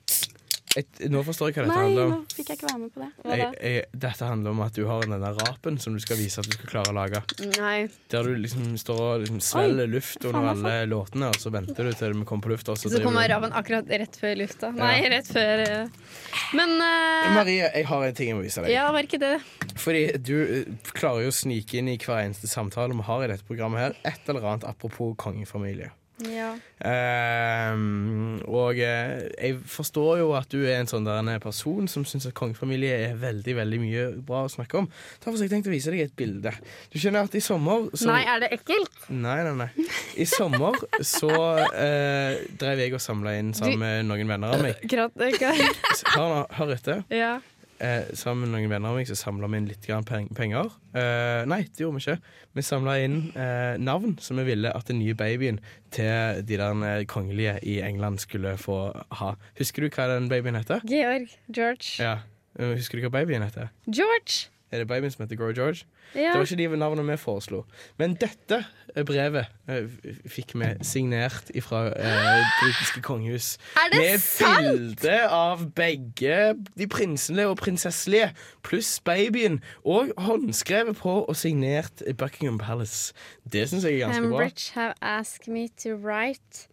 Jeg, 0.75 1.09
nå 1.11 1.21
forstår 1.23 1.49
jeg 1.49 1.55
hva 1.55 1.63
dette 1.63 1.75
Nei, 1.75 1.83
handler 1.85 2.09
nå 2.09 2.15
om. 2.17 2.23
fikk 2.35 2.49
jeg 2.51 2.59
ikke 2.59 2.67
være 2.67 2.79
med 2.81 2.89
på 2.91 2.99
det. 2.99 3.07
Hva? 3.23 3.35
Jeg, 3.39 3.51
jeg, 3.63 3.83
dette 4.05 4.27
handler 4.27 4.55
om 4.55 4.61
at 4.65 4.75
du 4.75 4.81
har 4.89 5.05
denne 5.05 5.29
rapen 5.37 5.77
som 5.79 5.95
du 5.95 6.01
skal 6.03 6.19
vise 6.19 6.43
at 6.43 6.49
du 6.49 6.55
skal 6.57 6.71
klare 6.73 6.91
å 6.91 6.95
lage. 6.97 7.21
Nei. 7.55 7.77
Der 8.11 8.27
du 8.27 8.33
liksom 8.43 8.73
står 8.81 9.03
og 9.05 9.23
liksom 9.23 9.39
svelger 9.45 9.87
luft 9.93 10.27
under 10.27 10.49
alle 10.51 10.73
låtene, 10.91 11.31
og 11.31 11.39
så 11.39 11.53
venter 11.55 11.87
du 11.87 11.93
til 11.95 12.17
vi 12.19 12.27
kommer 12.27 12.47
på 12.49 12.53
lufta. 12.55 12.75
Så 12.75 12.91
Så 12.91 12.99
kommer 13.05 13.29
rapen 13.31 13.55
akkurat 13.55 13.87
rett 13.89 14.19
før 14.19 14.35
lufta. 14.43 14.73
Nei, 14.75 14.91
Ja. 15.05 15.09
rett 15.15 15.31
før 15.31 15.63
eh. 15.63 16.13
Men 16.59 16.75
uh... 16.81 17.33
Marie, 17.39 17.69
jeg 17.71 17.87
har 17.87 18.03
en 18.09 18.15
ting 18.19 18.33
jeg 18.33 18.37
må 18.37 18.43
vise 18.43 18.63
deg. 18.65 18.73
Ja, 18.75 18.89
var 18.91 19.07
ikke 19.07 19.19
det 19.21 19.35
Fordi 19.79 20.05
du 20.19 20.35
uh, 20.43 20.91
klarer 20.95 21.25
jo 21.25 21.31
å 21.31 21.35
snike 21.35 21.79
inn 21.79 21.91
i 21.93 21.97
hver 22.01 22.25
eneste 22.25 22.51
samtale 22.51 22.95
vi 22.95 23.07
har 23.07 23.23
i 23.23 23.31
dette 23.31 23.47
programmet 23.47 23.79
her, 23.81 24.01
et 24.11 24.29
eller 24.31 24.43
annet 24.51 24.67
apropos 24.67 25.15
kongefamilie. 25.23 25.91
Ja. 26.23 26.53
Ehm, 26.87 28.37
og 28.47 28.77
eh, 28.79 29.25
jeg 29.35 29.57
forstår 29.67 30.21
jo 30.21 30.29
at 30.37 30.47
du 30.53 30.61
er 30.63 30.77
en 30.79 30.87
sånn 30.87 31.07
der 31.07 31.41
person 31.43 31.89
som 31.91 32.05
syns 32.07 32.27
at 32.29 32.35
kongefamilie 32.37 32.93
er 33.09 33.17
veldig 33.19 33.55
veldig 33.57 33.79
mye 33.81 34.05
bra 34.27 34.45
å 34.45 34.51
snakke 34.51 34.79
om. 34.79 34.87
Derfor 35.19 35.35
har 35.35 35.43
jeg 35.47 35.53
tenkt 35.57 35.67
å 35.67 35.73
vise 35.73 35.91
deg 35.91 36.05
et 36.05 36.15
bilde. 36.15 36.53
Du 36.93 36.99
skjønner 37.01 37.27
at 37.27 37.35
i 37.35 37.43
sommer 37.43 37.89
så, 37.93 38.07
Nei, 38.13 38.21
er 38.31 38.45
det 38.45 38.51
ekkelt? 38.55 39.09
Nei, 39.11 39.41
nei, 39.47 39.55
nei. 39.65 39.89
I 40.15 40.27
sommer 40.29 40.79
så 41.03 41.33
eh, 41.75 42.45
drev 42.61 42.85
jeg 42.85 42.95
og 42.95 43.03
samla 43.03 43.35
inn 43.41 43.51
sammen 43.57 43.83
med 43.83 44.07
noen 44.07 44.31
venner 44.35 44.55
av 44.55 44.63
meg. 44.63 44.79
Hør, 46.15 46.45
hør 46.55 46.71
etter. 46.75 47.03
Ja. 47.11 47.35
Eh, 47.83 48.05
sammen 48.15 48.45
med 48.47 48.53
noen 48.55 48.69
venner 48.71 48.93
av 48.93 48.95
meg 48.95 49.09
så 49.09 49.17
samla 49.19 49.49
vi 49.51 49.57
inn 49.59 49.65
litt 49.67 49.83
grann 49.83 50.05
penger. 50.07 50.69
Eh, 50.95 51.41
nei, 51.49 51.61
det 51.75 51.83
gjorde 51.83 51.97
vi 51.99 52.03
ikke. 52.05 52.35
Vi 52.55 52.63
samla 52.63 52.93
inn 53.03 53.17
eh, 53.35 53.75
navn 53.83 54.15
som 54.23 54.39
vi 54.39 54.45
ville 54.47 54.71
at 54.71 54.87
den 54.87 55.01
nye 55.01 55.15
babyen 55.19 55.59
til 55.91 56.39
de 56.47 56.59
der 56.61 56.85
eh, 56.87 57.03
kongelige 57.11 57.57
i 57.67 57.81
England 57.83 58.23
skulle 58.23 58.55
få 58.61 58.79
ha. 59.19 59.33
Husker 59.59 59.83
du 59.83 59.89
hva 59.91 60.07
den 60.13 60.31
babyen 60.31 60.55
heter? 60.55 60.85
Georg. 60.87 61.27
George. 61.51 61.97
Ja. 61.99 62.15
Eh, 62.55 62.77
Husker 62.77 62.99
du 63.01 63.09
hva 63.09 63.11
babyen 63.19 63.43
heter? 63.43 63.73
George! 63.91 64.47
Er 64.71 64.77
det 64.81 64.87
babyen 64.87 65.11
som 65.11 65.23
heter 65.23 65.37
Grow 65.37 65.53
George? 65.53 65.85
Ja. 66.15 66.19
Det 66.19 66.39
var 66.39 66.41
ikke 66.41 66.55
de 66.57 66.77
navnene 66.77 67.11
vi 67.11 67.17
foreslo. 67.17 67.63
Men 67.97 68.15
dette 68.19 68.63
eh, 68.95 69.03
brevet 69.05 69.45
eh, 69.69 69.85
fikk 70.25 70.55
vi 70.57 70.71
signert 70.81 71.51
fra 71.63 71.83
eh, 71.93 72.47
britiske 72.63 73.01
kongehus. 73.05 73.57
Er 73.77 73.93
det 73.93 74.01
med 74.01 74.23
sant? 74.23 74.65
bilde 74.65 75.19
av 75.29 75.67
begge 75.77 76.39
de 76.77 76.87
prinselige 76.87 77.47
og 77.47 77.57
prinsesselige, 77.61 78.31
pluss 78.65 78.99
babyen, 79.05 79.61
og 79.85 80.11
håndskrevet 80.17 80.97
på 80.97 81.17
og 81.23 81.35
signert 81.35 82.01
i 82.07 82.13
Buckingham 82.13 82.57
Palace. 82.57 83.13
Det 83.45 83.69
syns 83.69 83.85
jeg 83.85 83.99
er 83.99 84.07
ganske 84.07 84.21
bra. 84.27 84.39
Cambridge 84.39 84.71
have 84.73 84.93
asked 85.01 85.47
me 85.47 85.67
to 85.77 85.93
write 85.95 86.67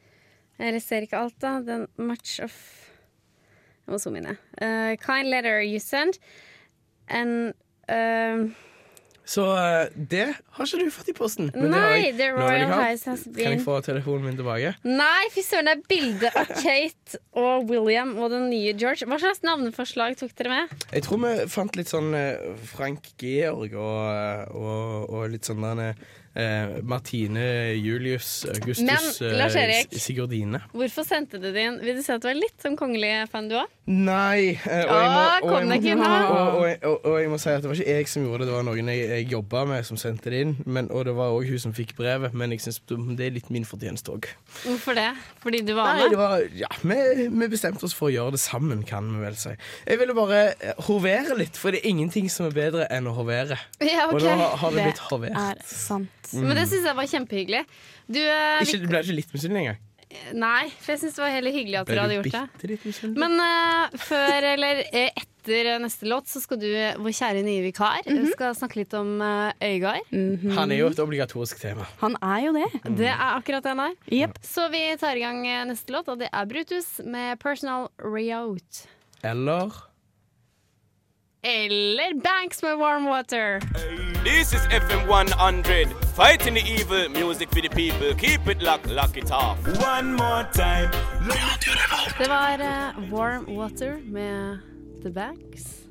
Jeg 0.58 0.82
ser 0.82 1.04
ikke 1.04 1.18
alt, 1.18 1.42
da. 1.42 1.60
Then 1.60 1.86
much 1.98 2.40
of 2.42 2.54
Jeg 3.86 3.92
må 3.92 3.98
zoome 3.98 4.20
inn, 4.22 4.30
jeg. 4.30 4.36
Uh, 4.62 4.96
kind 5.02 5.28
letter 5.28 5.60
you 5.60 5.78
send. 5.78 6.20
And 7.08 7.52
um, 7.88 8.44
Så 9.24 9.44
eh, 9.54 9.92
det 9.94 10.24
har 10.34 10.66
ikke 10.66 10.80
du 10.82 10.90
fått 10.92 11.08
i 11.08 11.14
posten. 11.16 11.50
Men 11.54 11.70
det 11.70 11.78
har 11.78 11.92
Nei, 11.94 12.00
jeg. 12.02 12.16
The 12.18 12.28
Royal. 12.34 12.72
Highs 12.74 13.04
has 13.06 13.22
Kan 13.24 13.54
jeg 13.54 13.62
få 13.64 13.76
telefonen 13.86 14.26
min 14.26 14.38
tilbake? 14.40 14.74
Nei, 14.84 15.28
fy 15.32 15.44
søren, 15.46 15.70
det 15.70 15.76
er 15.76 15.84
bilde 15.92 16.32
av 16.34 16.50
Kate 16.58 17.20
og 17.38 17.70
William 17.70 18.16
og 18.18 18.32
den 18.34 18.48
nye 18.50 18.74
George. 18.74 19.06
Hva 19.06 19.20
slags 19.22 19.44
navneforslag 19.46 20.18
tok 20.20 20.34
dere 20.38 20.56
med? 20.56 20.74
Jeg 20.90 21.06
tror 21.06 21.22
vi 21.22 21.36
fant 21.54 21.78
litt 21.78 21.92
sånn 21.94 22.10
eh, 22.18 22.50
Frank 22.74 23.12
Georg 23.22 23.78
og, 23.78 24.58
og, 24.58 25.14
og 25.14 25.30
litt 25.32 25.48
sånn 25.48 25.62
eh, 26.34 26.80
Martine 26.82 27.74
Julius 27.78 28.44
Augustus 28.48 28.86
Men, 28.86 28.96
eh, 29.58 29.84
Sigurdine. 29.98 30.60
Hvorfor 30.72 31.04
sendte 31.06 31.38
du 31.40 31.50
det 31.52 31.64
inn? 31.66 31.78
Vil 31.82 31.96
du 31.98 32.02
si 32.02 32.12
at 32.14 32.22
du 32.24 32.28
er 32.30 32.34
litt 32.38 32.62
som 32.62 32.76
kongelig 32.76 33.12
fan, 33.32 33.48
du 33.50 33.56
òg? 33.60 33.68
Nei. 33.86 34.58
og 34.62 34.68
jeg 37.18 37.28
må- 37.30 37.38
si 37.40 37.50
at 37.50 37.62
det 37.62 37.68
var 37.68 37.74
ikke 37.76 37.86
jeg 37.96 38.08
som 38.08 38.24
gjorde 38.26 38.38
det, 38.44 38.48
det 38.48 38.54
var 38.54 38.62
noen 38.68 38.88
jeg, 38.92 39.08
jeg 39.08 39.28
jobba 39.32 39.64
med 39.66 39.84
som 39.86 39.96
sendte 39.96 40.30
det 40.30 40.40
inn. 40.46 40.54
Men, 40.66 40.88
og 40.90 41.04
det 41.08 41.14
var 41.16 41.32
òg 41.34 41.48
hun 41.48 41.58
som 41.58 41.72
fikk 41.74 41.96
brevet, 41.98 42.34
men 42.34 42.50
jeg 42.54 42.60
syns 42.60 42.80
det 43.16 43.26
er 43.26 43.30
litt 43.34 43.50
min 43.50 43.64
fortjeneste 43.68 44.12
òg. 44.14 44.28
Hvorfor 44.64 44.94
det? 44.98 45.08
Fordi 45.42 45.62
du 45.66 45.74
var 45.74 45.94
Nei, 45.96 46.08
det 46.08 46.10
med? 46.10 46.18
var, 46.18 46.38
ja, 46.54 46.68
vi, 46.82 47.28
vi 47.28 47.48
bestemte 47.52 47.84
oss 47.88 47.94
for 47.98 48.10
å 48.10 48.14
gjøre 48.14 48.32
det 48.36 48.40
sammen, 48.44 48.84
kan 48.86 49.08
vi 49.16 49.24
vel 49.24 49.36
si. 49.36 49.54
Jeg 49.86 49.98
ville 49.98 50.14
bare 50.16 50.42
eh, 50.60 50.74
hovere 50.88 51.36
litt, 51.38 51.56
for 51.58 51.70
det 51.74 51.82
er 51.82 51.90
ingenting 51.92 52.30
som 52.32 52.46
er 52.48 52.54
bedre 52.56 52.86
enn 52.92 53.06
å 53.10 53.14
hovere. 53.18 53.58
Ja, 53.82 54.06
Og 54.12 54.20
da 54.22 54.36
har, 54.36 54.70
Det 54.70 54.84
blitt 54.86 54.98
hovert. 55.10 55.34
Det 55.34 55.58
er 55.58 55.62
sant. 55.66 56.08
Men 56.34 56.54
det 56.56 56.68
syns 56.70 56.84
jeg 56.90 56.96
var 56.98 57.08
kjempehyggelig. 57.14 57.64
Du, 58.06 58.20
eh, 58.20 58.60
Ikke, 58.64 58.78
du 58.82 58.86
ble 58.90 59.00
ikke 59.04 59.16
litt 59.18 59.32
misunnelig 59.34 59.64
engang? 59.66 59.80
Nei, 60.36 60.66
for 60.76 60.92
jeg 60.92 61.00
syns 61.00 61.14
det 61.16 61.22
var 61.24 61.30
heller 61.32 61.54
hyggelig 61.54 61.76
at 61.80 61.86
dere 61.88 62.02
hadde 62.04 62.16
gjort 62.18 62.34
det. 62.34 63.12
Men 63.16 63.38
uh, 63.40 63.94
før 63.96 64.44
eller 64.50 64.82
eh, 64.92 65.08
etter 65.16 65.70
neste 65.80 66.04
låt 66.10 66.28
så 66.28 66.42
skal 66.44 66.58
du, 66.60 66.66
vår 67.00 67.14
kjære 67.16 67.40
nye 67.46 67.62
vikar, 67.64 68.02
Mhm. 68.04 68.26
skal 68.34 68.52
snakke 68.58 68.76
litt 68.82 68.92
om 68.98 69.14
uh, 69.24 69.48
Øygard. 69.64 70.04
Han 70.58 70.70
er 70.70 70.76
jo 70.82 70.90
et 70.92 71.00
obligatorisk 71.00 71.62
tema. 71.64 71.86
Han 72.04 72.18
er 72.20 72.42
jo 72.44 72.52
det. 72.58 72.68
Det 73.00 73.08
er 73.08 73.24
akkurat 73.38 73.64
det 73.64 73.72
han 73.72 73.80
er. 73.86 73.96
Yep. 74.12 74.36
Så 74.44 74.68
vi 74.74 74.82
tar 75.00 75.16
i 75.16 75.24
gang 75.24 75.40
neste 75.72 75.96
låt, 75.96 76.12
og 76.12 76.20
det 76.20 76.28
er 76.28 76.44
Brutus 76.44 77.00
med 77.08 77.40
Personal 77.40 77.88
Reout. 78.04 78.84
Eller 79.24 79.72
Eller 81.42 82.14
Banks 82.20 82.62
med 82.62 82.76
Warm 82.78 83.06
Water. 83.08 83.60
This 84.24 84.52
is 84.52 84.62
FM 84.70 85.08
100, 85.08 85.88
fighting 86.14 86.54
the 86.54 86.60
evil, 86.60 87.08
music 87.08 87.48
for 87.48 87.60
the 87.60 87.68
people. 87.68 88.14
Keep 88.14 88.46
it 88.48 88.62
lock, 88.62 88.86
lock 88.86 89.16
it 89.16 89.30
off. 89.30 89.58
One 89.80 90.12
more 90.12 90.44
time. 90.52 90.90
Det 92.18 92.28
var 92.28 92.60
uh, 92.60 93.12
Warm 93.12 93.44
Water 93.48 93.98
med 94.04 94.58
The 95.02 95.10
Bags. 95.10 95.86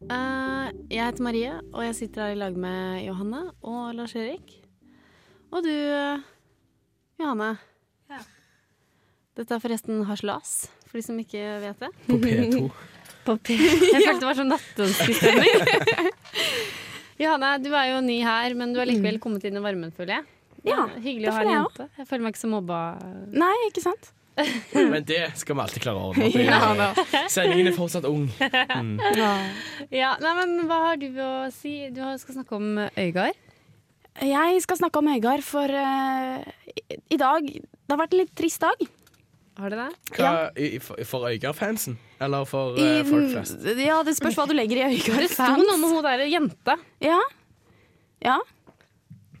Uh, 0.00 0.72
jeg 0.90 1.04
heter 1.06 1.22
Marie, 1.22 1.52
og 1.72 1.84
jeg 1.84 1.94
sitter 1.94 2.22
her 2.22 2.32
i 2.32 2.34
lag 2.34 2.56
med 2.56 3.04
Johanne 3.04 3.42
og 3.62 3.94
Lars 3.94 4.14
Erik. 4.14 4.56
Og 5.52 5.62
du, 5.64 5.70
uh, 5.70 6.20
Johanne. 7.20 7.56
Dette 9.36 9.54
er 9.54 9.62
forresten 9.62 10.04
Haslas, 10.04 10.70
for 10.88 10.98
de 10.98 11.02
som 11.02 11.18
ikke 11.18 11.44
vet 11.62 11.84
det. 11.84 11.92
på 12.08 12.16
P2. 12.24 12.70
På 13.20 13.34
P 13.36 13.52
jeg 13.52 14.00
følte 14.00 14.20
det 14.22 14.28
var 14.30 14.36
sånn 14.38 14.48
nattønskestemning. 14.48 16.08
Johanne, 17.20 17.50
du 17.62 17.70
er 17.76 17.90
jo 17.92 17.98
ny 18.04 18.20
her, 18.24 18.54
men 18.56 18.72
du 18.72 18.80
har 18.80 18.88
likevel 18.88 19.18
kommet 19.22 19.44
inn 19.44 19.58
i 19.60 19.64
varmen, 19.64 19.92
føler 19.96 20.18
jeg. 20.18 20.24
Ja, 20.68 20.86
Hyggelig 21.00 21.26
det 21.26 21.32
å 21.32 21.36
ha 21.36 21.42
en 21.42 21.50
jeg 21.50 21.58
jente. 21.58 21.86
Jeg 21.98 22.08
føler 22.08 22.24
meg 22.24 22.34
ikke 22.34 22.42
så 22.42 22.50
mobba. 22.52 22.78
Nei, 23.32 23.52
ikke 23.68 23.84
sant? 23.84 24.10
Men 24.72 25.04
det 25.04 25.20
skal 25.36 25.56
vi 25.56 25.62
alltid 25.64 25.82
klare 25.84 26.00
å 26.00 26.10
ordne 26.12 26.28
opp 26.30 27.12
i. 27.12 27.24
Sendingen 27.34 27.68
er 27.70 27.76
fortsatt 27.76 28.06
ung. 28.08 28.26
Ja, 30.00 30.14
nei, 30.22 30.32
men 30.38 30.54
Hva 30.68 30.78
har 30.88 31.00
du 31.00 31.08
å 31.20 31.32
si? 31.54 31.74
Du 31.92 32.00
skal 32.22 32.40
snakke 32.40 32.56
om 32.56 32.78
Øygard. 32.88 33.36
Jeg 34.20 34.62
skal 34.64 34.80
snakke 34.80 35.00
om 35.00 35.10
Øygard, 35.12 35.44
for 35.46 35.70
eh, 35.70 36.40
i, 36.72 36.98
i 37.14 37.18
dag 37.20 37.46
Det 37.46 37.92
har 37.94 38.00
vært 38.00 38.16
en 38.16 38.22
litt 38.24 38.32
trist 38.36 38.64
dag. 38.64 38.80
Har 39.60 39.70
du 39.70 39.76
det? 39.76 39.88
Hva, 40.16 40.30
i, 40.56 40.78
for, 40.80 40.96
for 41.04 41.26
Øygard-fansen? 41.28 41.98
Eller 42.20 42.44
for 42.48 42.78
I, 42.80 42.86
eh, 43.00 43.04
folk 43.08 43.28
flest? 43.34 43.66
Ja, 43.80 43.98
det 44.06 44.14
spørs 44.16 44.38
hva 44.38 44.46
du 44.48 44.54
legger 44.56 44.86
i 44.88 44.96
Det 45.00 45.28
sto 45.30 45.50
noe 45.60 45.76
med 45.80 45.90
hun 45.94 46.02
der 46.06 46.24
jenta. 46.30 46.76
Ja. 47.04 47.18
ja. 48.24 48.38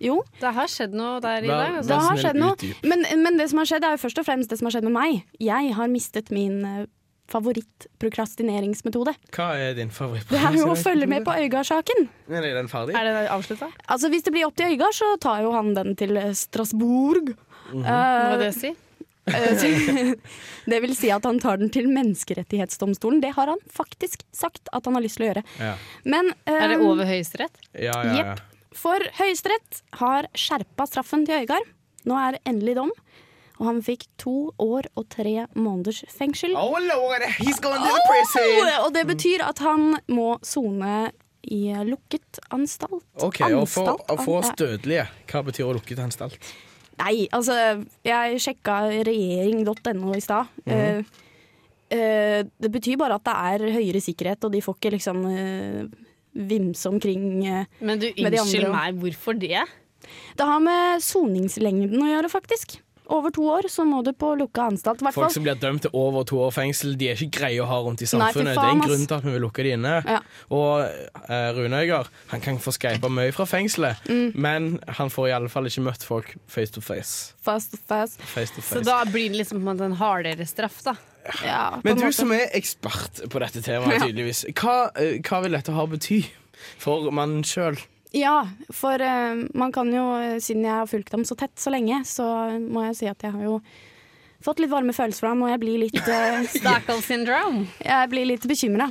Jo, 0.00 0.22
Det 0.40 0.52
har 0.56 0.68
skjedd 0.72 0.94
noe 0.96 1.18
der 1.20 1.42
i 1.44 1.48
Hva- 1.48 1.56
dag. 1.60 1.72
det 1.72 1.76
Altså. 1.82 1.90
hva- 1.92 2.00
har 2.00 2.16
snill, 2.16 2.24
skjedd 2.24 2.38
noe. 2.40 2.54
utdyp. 2.56 2.86
Men, 2.88 3.04
men 3.22 3.36
det 3.36 3.50
som 3.50 3.58
har 3.60 3.66
skjedd, 3.68 3.84
er 3.84 3.96
jo 3.96 4.00
først 4.06 4.18
og 4.22 4.24
fremst 4.28 4.48
det 4.52 4.58
som 4.60 4.66
har 4.70 4.72
skjedd 4.76 4.86
med 4.88 4.96
meg. 4.96 5.24
Jeg 5.40 5.74
har 5.76 5.88
mistet 5.92 6.30
min 6.32 6.64
eh, 6.64 6.86
favorittprokrastineringsmetode. 7.30 9.12
Hva 9.36 9.48
er 9.60 9.74
din 9.76 9.90
favoritt? 9.94 10.26
Det 10.30 10.40
er 10.40 10.56
jo 10.56 10.70
å 10.72 10.76
følge 10.78 11.06
med 11.10 11.24
på 11.26 11.34
Øygard-saken. 11.44 12.08
Er 12.32 12.46
den 12.56 12.68
ferdig? 12.72 12.96
Er 12.98 13.04
det 13.08 13.28
avslutta? 13.32 13.68
Altså, 13.86 14.10
hvis 14.12 14.24
det 14.26 14.32
blir 14.34 14.46
opp 14.48 14.56
til 14.58 14.72
Øygard, 14.72 14.96
så 14.96 15.12
tar 15.22 15.42
jo 15.44 15.52
han 15.54 15.74
den 15.76 15.94
til 16.00 16.16
eh, 16.20 16.32
Strasbourg. 16.36 17.34
Mhm. 17.70 17.84
Hva 17.84 17.98
Eh, 18.00 18.30
vil 18.32 18.40
det 18.46 18.54
si? 18.56 18.72
Eh, 19.26 20.12
det 20.70 20.80
vil 20.80 20.94
si 20.96 21.10
at 21.12 21.24
han 21.28 21.40
tar 21.42 21.60
den 21.60 21.70
til 21.72 21.88
Menneskerettighetsdomstolen. 21.92 23.20
Det 23.20 23.34
har 23.36 23.52
han 23.52 23.60
faktisk 23.72 24.24
sagt 24.32 24.68
at 24.72 24.84
han 24.88 24.96
har 24.96 25.04
lyst 25.04 25.20
til 25.20 25.26
å 25.28 25.30
gjøre. 25.32 25.44
Ja. 25.60 25.74
Men 26.04 26.32
um, 26.32 26.54
Er 26.54 26.68
det 26.72 26.78
over 26.80 27.08
Høyesterett? 27.08 27.60
Ja, 27.74 27.82
ja, 27.92 28.04
ja. 28.04 28.16
Jepp. 28.20 28.46
For 28.80 29.02
Høyesterett 29.18 29.82
har 29.98 30.28
skjerpa 30.38 30.86
straffen 30.86 31.26
til 31.26 31.42
Øygard. 31.42 31.66
Nå 32.08 32.16
er 32.16 32.36
det 32.38 32.44
endelig 32.48 32.76
dom. 32.78 32.92
Og 33.60 33.66
han 33.68 33.80
fikk 33.84 34.06
to 34.16 34.54
år 34.62 34.86
og 34.96 35.08
tre 35.12 35.42
måneders 35.52 36.00
fengsel. 36.08 36.54
Oh 36.56 36.78
lord, 36.80 37.26
he's 37.36 37.60
going 37.60 37.82
to 37.82 37.90
the 37.92 38.04
prison! 38.08 38.70
Og 38.86 38.94
det 38.94 39.02
betyr 39.10 39.44
at 39.44 39.60
han 39.60 39.98
må 40.08 40.38
sone 40.46 41.10
i 41.44 41.74
lukket 41.84 42.40
anstalt. 42.56 43.04
OK, 43.20 43.42
for, 43.42 43.60
Anstalt, 43.60 44.02
og 44.12 44.24
for 44.24 44.40
oss 44.40 44.50
an- 44.52 44.58
dødelige, 44.60 45.06
hva 45.28 45.42
betyr 45.44 45.68
å 45.68 45.76
lukket 45.76 46.00
anstalt? 46.00 46.36
Nei, 47.00 47.24
altså 47.32 47.56
Jeg 48.06 48.40
sjekka 48.44 48.82
regjering.no 49.08 50.14
i 50.16 50.22
stad. 50.24 50.50
Mm. 50.66 50.74
Uh, 50.74 51.26
uh, 51.96 52.40
det 52.44 52.72
betyr 52.72 53.00
bare 53.00 53.18
at 53.20 53.26
det 53.26 53.36
er 53.36 53.78
høyere 53.78 54.04
sikkerhet, 54.04 54.44
og 54.46 54.54
de 54.54 54.62
får 54.64 54.78
ikke 54.78 54.94
liksom 54.98 55.24
uh, 55.26 55.84
vimse 56.50 56.88
omkring. 56.90 57.24
Men 57.80 58.02
du, 58.02 58.10
Med 58.20 58.36
de 58.36 58.42
unnskyld 58.44 58.70
meg, 58.72 59.00
hvorfor 59.00 59.38
det? 59.40 59.64
Det 60.36 60.46
har 60.46 60.62
med 60.64 61.02
soningslengden 61.04 62.00
å 62.00 62.08
gjøre, 62.08 62.30
faktisk. 62.32 62.78
Over 63.10 63.32
to 63.34 63.42
år 63.50 63.66
så 63.68 63.82
må 63.84 64.04
du 64.06 64.12
på 64.14 64.28
lukka 64.38 64.68
anstalt. 64.70 65.00
Hvertfall. 65.02 65.24
Folk 65.26 65.32
som 65.34 65.42
blir 65.42 65.56
dømt 65.58 65.82
til 65.82 65.90
over 65.98 66.22
to 66.28 66.38
år 66.44 66.52
fengsel, 66.54 66.92
de 66.96 67.08
er 67.10 67.18
ikke 67.18 67.40
greie 67.40 67.58
å 67.62 67.66
ha 67.66 67.78
rundt 67.82 68.04
i 68.04 68.06
Nei, 68.06 68.10
faen, 68.10 68.20
samfunnet. 68.20 68.54
det 68.54 68.62
er 68.68 68.74
en 68.76 68.82
grunn 68.84 69.06
til 69.10 69.16
at 69.16 69.24
vi 69.26 69.32
vil 69.34 69.42
lukke 69.42 69.64
de 69.66 69.72
inne. 69.74 69.94
Ja. 70.06 70.20
Og 70.54 70.84
eh, 70.84 71.48
Rune 71.58 71.80
Øygard 71.82 72.08
han 72.30 72.40
kan 72.44 72.60
få 72.62 72.70
skype 72.76 73.10
mye 73.10 73.32
fra 73.34 73.44
fengselet, 73.50 73.96
Mm. 74.10 74.32
men 74.34 74.68
han 75.00 75.10
får 75.10 75.28
i 75.28 75.32
alle 75.36 75.48
fall 75.50 75.66
ikke 75.66 75.82
møtt 75.88 76.02
folk 76.06 76.36
face 76.46 76.70
to 76.72 76.80
face. 76.80 77.34
Fast, 77.42 77.74
fast. 77.90 78.20
face, 78.22 78.54
to 78.54 78.62
Så 78.62 78.84
da 78.86 79.02
blir 79.04 79.28
det 79.30 79.38
liksom 79.42 79.58
på 79.58 79.66
en 79.68 79.76
måte 79.76 79.84
en 79.90 79.96
hardere 79.98 80.46
straff, 80.46 80.82
da. 80.86 80.94
Ja, 81.44 81.80
Men 81.84 81.96
du 81.98 82.04
måte. 82.06 82.14
som 82.16 82.30
er 82.32 82.46
ekspert 82.54 83.20
på 83.28 83.38
dette 83.42 83.60
temaet, 83.62 84.00
tydeligvis. 84.06 84.44
Hva, 84.54 84.90
eh, 84.96 85.18
hva 85.20 85.42
vil 85.42 85.52
dette 85.58 85.72
ha 85.74 85.84
bety 85.86 86.22
for 86.78 87.10
mannen 87.10 87.42
sjøl? 87.42 87.76
Ja, 88.10 88.48
for 88.74 89.00
eh, 89.00 89.34
man 89.54 89.72
kan 89.72 89.92
jo, 89.94 90.04
eh, 90.18 90.38
siden 90.42 90.64
jeg 90.66 90.74
har 90.74 90.88
fulgt 90.90 91.12
ham 91.14 91.24
så 91.24 91.36
tett 91.38 91.54
så 91.60 91.70
lenge, 91.70 92.02
så 92.08 92.26
må 92.58 92.82
jeg 92.88 92.96
si 92.98 93.10
at 93.10 93.22
jeg 93.22 93.36
har 93.36 93.44
jo 93.46 93.60
fått 94.42 94.62
litt 94.62 94.72
varme 94.72 94.94
følelser 94.96 95.22
for 95.22 95.30
ham, 95.30 95.44
og 95.46 95.52
jeg 95.52 95.62
blir 95.62 95.78
litt, 95.84 96.00
eh, 96.08 96.40
Stockholm 96.58 97.04
syndrome. 97.06 97.68
jeg 97.84 98.10
blir 98.10 98.26
litt 98.32 98.46
bekymra. 98.50 98.90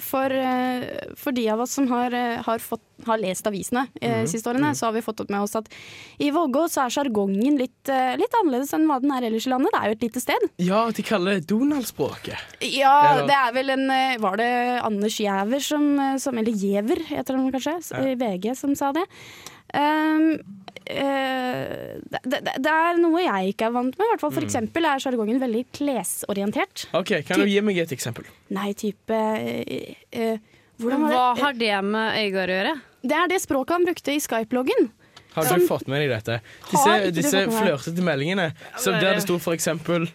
For, 0.00 0.32
eh, 0.32 1.12
for 1.16 1.32
de 1.32 1.48
av 1.50 1.60
oss 1.60 1.72
som 1.76 1.88
har, 1.90 2.14
eh, 2.14 2.42
har, 2.42 2.58
fått, 2.58 2.82
har 3.06 3.18
lest 3.18 3.46
avisene 3.46 3.86
eh, 4.00 4.22
de 4.22 4.30
siste 4.30 4.48
årene, 4.50 4.72
så 4.74 4.86
har 4.88 4.92
vi 4.96 5.02
fått 5.04 5.20
opp 5.20 5.30
med 5.30 5.44
oss 5.44 5.56
at 5.58 5.68
i 6.18 6.30
Vågå 6.34 6.66
så 6.72 6.84
er 6.86 6.94
sjargongen 6.94 7.58
litt, 7.60 7.88
eh, 7.92 8.14
litt 8.16 8.38
annerledes 8.40 8.72
enn 8.76 8.86
hva 8.88 9.00
den 9.02 9.12
er 9.12 9.28
ellers 9.28 9.46
i 9.46 9.52
landet. 9.52 9.72
Det 9.74 9.80
er 9.82 9.92
jo 9.92 9.96
et 9.98 10.06
lite 10.08 10.22
sted. 10.24 10.48
Ja, 10.58 10.84
de 10.90 11.06
kaller 11.06 11.38
det 11.40 11.48
Donald-språket. 11.52 12.60
Ja, 12.72 13.24
Det 13.26 13.34
er 13.36 13.52
vel 13.52 13.70
en 13.70 13.90
eh, 13.90 14.16
Var 14.22 14.36
det 14.40 14.52
Anders 14.82 15.18
Giæver 15.20 15.60
som, 15.62 15.98
eh, 16.00 16.16
som 16.22 16.38
Eller 16.38 16.52
Giæver, 16.52 17.02
heter 17.10 17.36
han 17.36 17.52
kanskje, 17.52 17.78
i 18.12 18.14
VG, 18.14 18.54
som 18.56 18.74
sa 18.74 18.92
det. 18.92 19.04
Um, 19.74 20.38
eh, 20.90 21.96
det, 22.10 22.20
det, 22.24 22.40
det 22.62 22.72
er 22.72 22.98
noe 23.00 23.22
jeg 23.22 23.54
ikke 23.54 23.68
er 23.68 23.74
vant 23.74 23.96
med. 23.98 24.04
i 24.06 24.10
hvert 24.12 24.20
fall. 24.24 24.32
For 24.32 24.40
Mm. 24.44 24.48
eksempel 24.48 24.84
er 24.86 24.98
sjargongen 25.02 25.40
veldig 25.40 25.64
klesorientert. 25.72 26.86
Ok, 26.94 27.14
Kan 27.26 27.40
du 27.40 27.46
gi 27.46 27.60
meg 27.60 27.78
et 27.78 27.92
eksempel? 27.92 28.24
Nei, 28.50 28.72
type 28.74 29.10
eh, 29.14 29.94
eh, 30.12 30.38
Hvordan 30.78 31.06
Hva 31.08 31.24
har 31.40 31.52
det 31.56 31.72
med 31.84 32.18
Øygard 32.20 32.50
å 32.52 32.56
gjøre? 32.60 32.74
Det 33.06 33.16
er 33.16 33.28
det 33.28 33.40
språket 33.40 33.70
han 33.78 33.84
brukte 33.86 34.12
i 34.12 34.20
Skype-loggen. 34.20 34.90
Har 35.36 35.44
du 35.58 35.66
fått 35.68 35.86
med 35.88 36.00
deg 36.00 36.10
dette? 36.10 36.40
Disse, 36.70 37.10
disse 37.12 37.42
flørtete 37.52 38.02
meldingene 38.04 38.50
så 38.80 38.92
der 38.96 39.14
det 39.18 39.22
sto 39.24 39.38
for 39.38 39.52
eksempel 39.56 40.08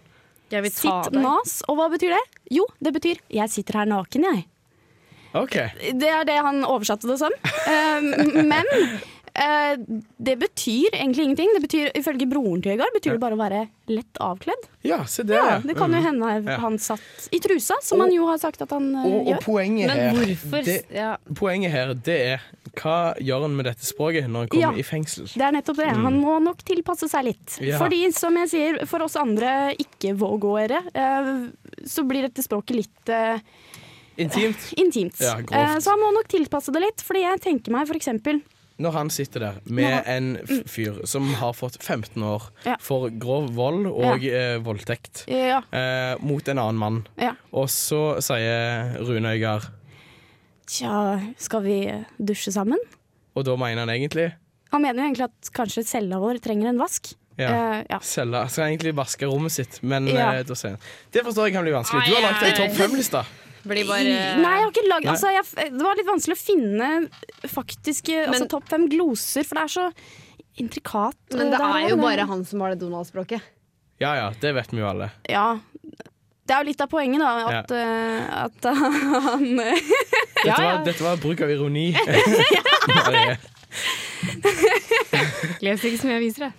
Sitt 0.52 1.14
nas. 1.16 1.62
Og 1.70 1.78
hva 1.80 1.86
betyr 1.94 2.12
det? 2.12 2.22
Jo, 2.52 2.66
det 2.84 2.92
betyr 2.94 3.18
'jeg 3.32 3.50
sitter 3.50 3.74
her 3.80 3.86
naken', 3.86 4.26
jeg. 4.28 4.46
Okay. 5.34 5.70
Det 5.96 6.10
er 6.10 6.26
det 6.26 6.36
han 6.44 6.64
oversatte 6.66 7.08
det 7.08 7.18
som. 7.20 7.32
Eh, 7.66 8.02
men 8.44 8.66
det 9.34 10.36
betyr 10.40 10.92
egentlig 10.94 11.24
ingenting. 11.24 11.50
Det 11.56 11.62
betyr, 11.64 11.92
Ifølge 11.96 12.28
broren 12.30 12.62
til 12.62 12.74
Øygard 12.74 12.92
betyr 12.96 13.14
det 13.16 13.22
bare 13.22 13.38
å 13.38 13.40
være 13.40 13.62
lett 13.88 14.20
avkledd. 14.20 14.66
Ja, 14.84 15.04
se 15.06 15.24
det. 15.24 15.36
Ja, 15.36 15.60
det 15.64 15.76
kan 15.78 15.92
jo 15.92 16.00
Mm. 16.00 16.04
hende 16.04 16.58
han 16.60 16.78
satt 16.78 17.30
i 17.32 17.40
trusa, 17.40 17.76
som 17.82 18.00
Og- 18.02 18.08
han 18.08 18.14
jo 18.16 18.26
har 18.28 18.38
sagt 18.38 18.62
at 18.62 18.70
han 18.72 18.96
og, 18.96 19.06
Og, 19.06 19.28
og 19.28 19.40
poenget 19.42 19.88
poenget 19.88 19.88
Men 19.88 19.98
her 19.98 20.14
hvorfor 20.36 20.66
det, 20.66 20.86
ja. 20.94 21.18
Poenget 21.34 21.72
her, 21.72 21.94
det 21.94 22.20
er 22.34 22.42
hva 22.76 23.16
gjør 23.20 23.42
han 23.42 23.56
med 23.56 23.66
dette 23.66 23.84
språket 23.84 24.28
når 24.30 24.40
han 24.40 24.48
kommer 24.48 24.62
Ja. 24.62 24.80
i 24.80 24.84
fengsel? 24.84 25.26
Det 25.28 25.42
er 25.42 25.52
nettopp 25.52 25.76
det. 25.78 25.88
Han 25.88 26.22
må 26.22 26.42
nok 26.42 26.58
tilpasse 26.64 27.10
seg 27.10 27.26
litt. 27.26 27.58
Ja. 27.62 27.78
Fordi, 27.78 28.12
som 28.14 28.36
jeg 28.36 28.50
sier, 28.50 28.86
for 28.88 29.04
oss 29.04 29.16
andre 29.16 29.76
ikke-vågåere, 29.78 30.82
eh, 30.94 31.50
så 31.86 32.08
blir 32.08 32.22
dette 32.24 32.42
språket 32.44 32.76
litt 32.76 33.10
eh, 33.10 33.40
Intimt. 34.18 34.74
intimt. 34.78 35.20
Ja. 35.20 35.38
Eh, 35.40 35.78
så 35.80 35.90
han 35.92 36.00
må 36.00 36.14
nok 36.14 36.28
tilpasse 36.28 36.72
det 36.72 36.82
litt, 36.82 36.98
fordi 37.02 37.22
jeg 37.24 37.42
tenker 37.42 37.72
meg 37.72 37.88
for 37.88 37.96
eksempel 37.96 38.42
Når 38.80 38.92
han 38.96 39.10
sitter 39.10 39.40
der 39.40 39.54
med 39.66 40.04
en 40.08 40.38
fyr 40.68 41.02
som 41.06 41.28
har 41.38 41.54
fått 41.54 41.76
15 41.84 42.24
år 42.24 42.48
Ja. 42.66 42.76
for 42.80 43.10
grov 43.10 43.52
vold 43.54 43.86
og 43.92 44.24
eh, 44.26 44.58
voldtekt 44.64 45.26
Ja. 45.28 45.62
eh, 45.72 46.16
mot 46.20 46.48
en 46.48 46.58
annen 46.58 46.78
mann, 46.80 47.08
Ja. 47.20 47.34
og 47.54 47.68
så 47.70 48.20
sier 48.22 48.98
Rune 49.06 49.36
Øygard 49.36 49.68
Tja, 50.68 51.20
skal 51.38 51.64
vi 51.66 51.78
dusje 52.18 52.52
sammen? 52.54 52.80
Og 53.36 53.46
da 53.46 53.56
mener 53.60 53.80
han 53.86 53.90
egentlig 53.90 54.32
Han 54.72 54.82
mener 54.82 55.02
jo 55.04 55.08
egentlig 55.10 55.26
at 55.28 55.50
kanskje 55.54 55.84
cella 55.86 56.18
vår 56.22 56.40
trenger 56.40 56.70
en 56.70 56.78
vask. 56.80 57.14
ja, 57.38 57.50
Uh, 57.52 57.84
ja. 57.90 57.98
Selge, 58.02 58.50
skal 58.50 58.70
egentlig 58.70 58.94
vaske 58.96 59.26
rommet 59.28 59.52
sitt, 59.52 59.80
men 59.84 60.08
Ja. 60.08 60.32
eh, 60.34 60.44
da 60.44 60.54
sier 60.56 60.72
han 60.72 60.80
Det 61.12 61.24
forstår 61.26 61.46
jeg 61.48 61.54
kan 61.54 61.64
bli 61.64 61.72
vanskelig. 61.74 62.06
Du 62.08 62.14
har 62.16 62.22
lagt 62.22 62.44
ei 62.44 62.52
i 62.52 62.56
topp 62.56 62.76
fem-liste. 62.78 63.26
Blir 63.64 63.86
bare 63.86 64.04
Nei, 64.42 64.56
jeg 64.58 64.64
har 64.66 64.72
ikke 64.72 64.88
lagd 64.90 65.06
altså, 65.12 65.28
jeg, 65.36 65.44
Det 65.78 65.84
var 65.86 65.96
litt 66.00 66.08
vanskelig 66.10 66.36
å 66.38 66.42
finne 66.42 66.88
faktiske 67.52 68.16
altså, 68.28 68.46
topp 68.50 68.66
fem 68.72 68.88
gloser, 68.90 69.44
for 69.46 69.56
det 69.60 69.64
er 69.68 69.72
så 69.76 69.86
intrikat. 70.62 71.18
Men 71.36 71.52
det 71.54 71.60
der 71.60 71.66
er 71.78 71.82
jo 71.90 71.96
det- 71.96 72.04
bare 72.04 72.26
han 72.32 72.42
som 72.46 72.62
har 72.66 72.70
det 72.74 72.80
Donald-språket. 72.82 73.42
Ja 74.02 74.12
ja, 74.18 74.28
det 74.42 74.52
vet 74.58 74.72
vi 74.74 74.78
jo 74.82 74.88
alle. 74.90 75.08
Ja. 75.30 75.60
Det 76.42 76.52
er 76.56 76.60
jo 76.64 76.68
litt 76.72 76.82
av 76.82 76.90
poenget, 76.90 77.20
da. 77.22 77.28
At, 77.62 77.72
eh, 77.72 78.22
at 78.44 78.62
han 79.30 79.46
Dette, 79.56 80.58
Var, 80.58 80.82
dette 80.86 81.04
var 81.06 81.16
bruk 81.22 81.42
av 81.46 81.50
ironi. 81.54 81.88
Les 85.62 85.84
ikke 85.86 86.00
så 86.02 86.08
mye 86.10 86.18
aviser, 86.20 86.42
jeg. 86.50 86.54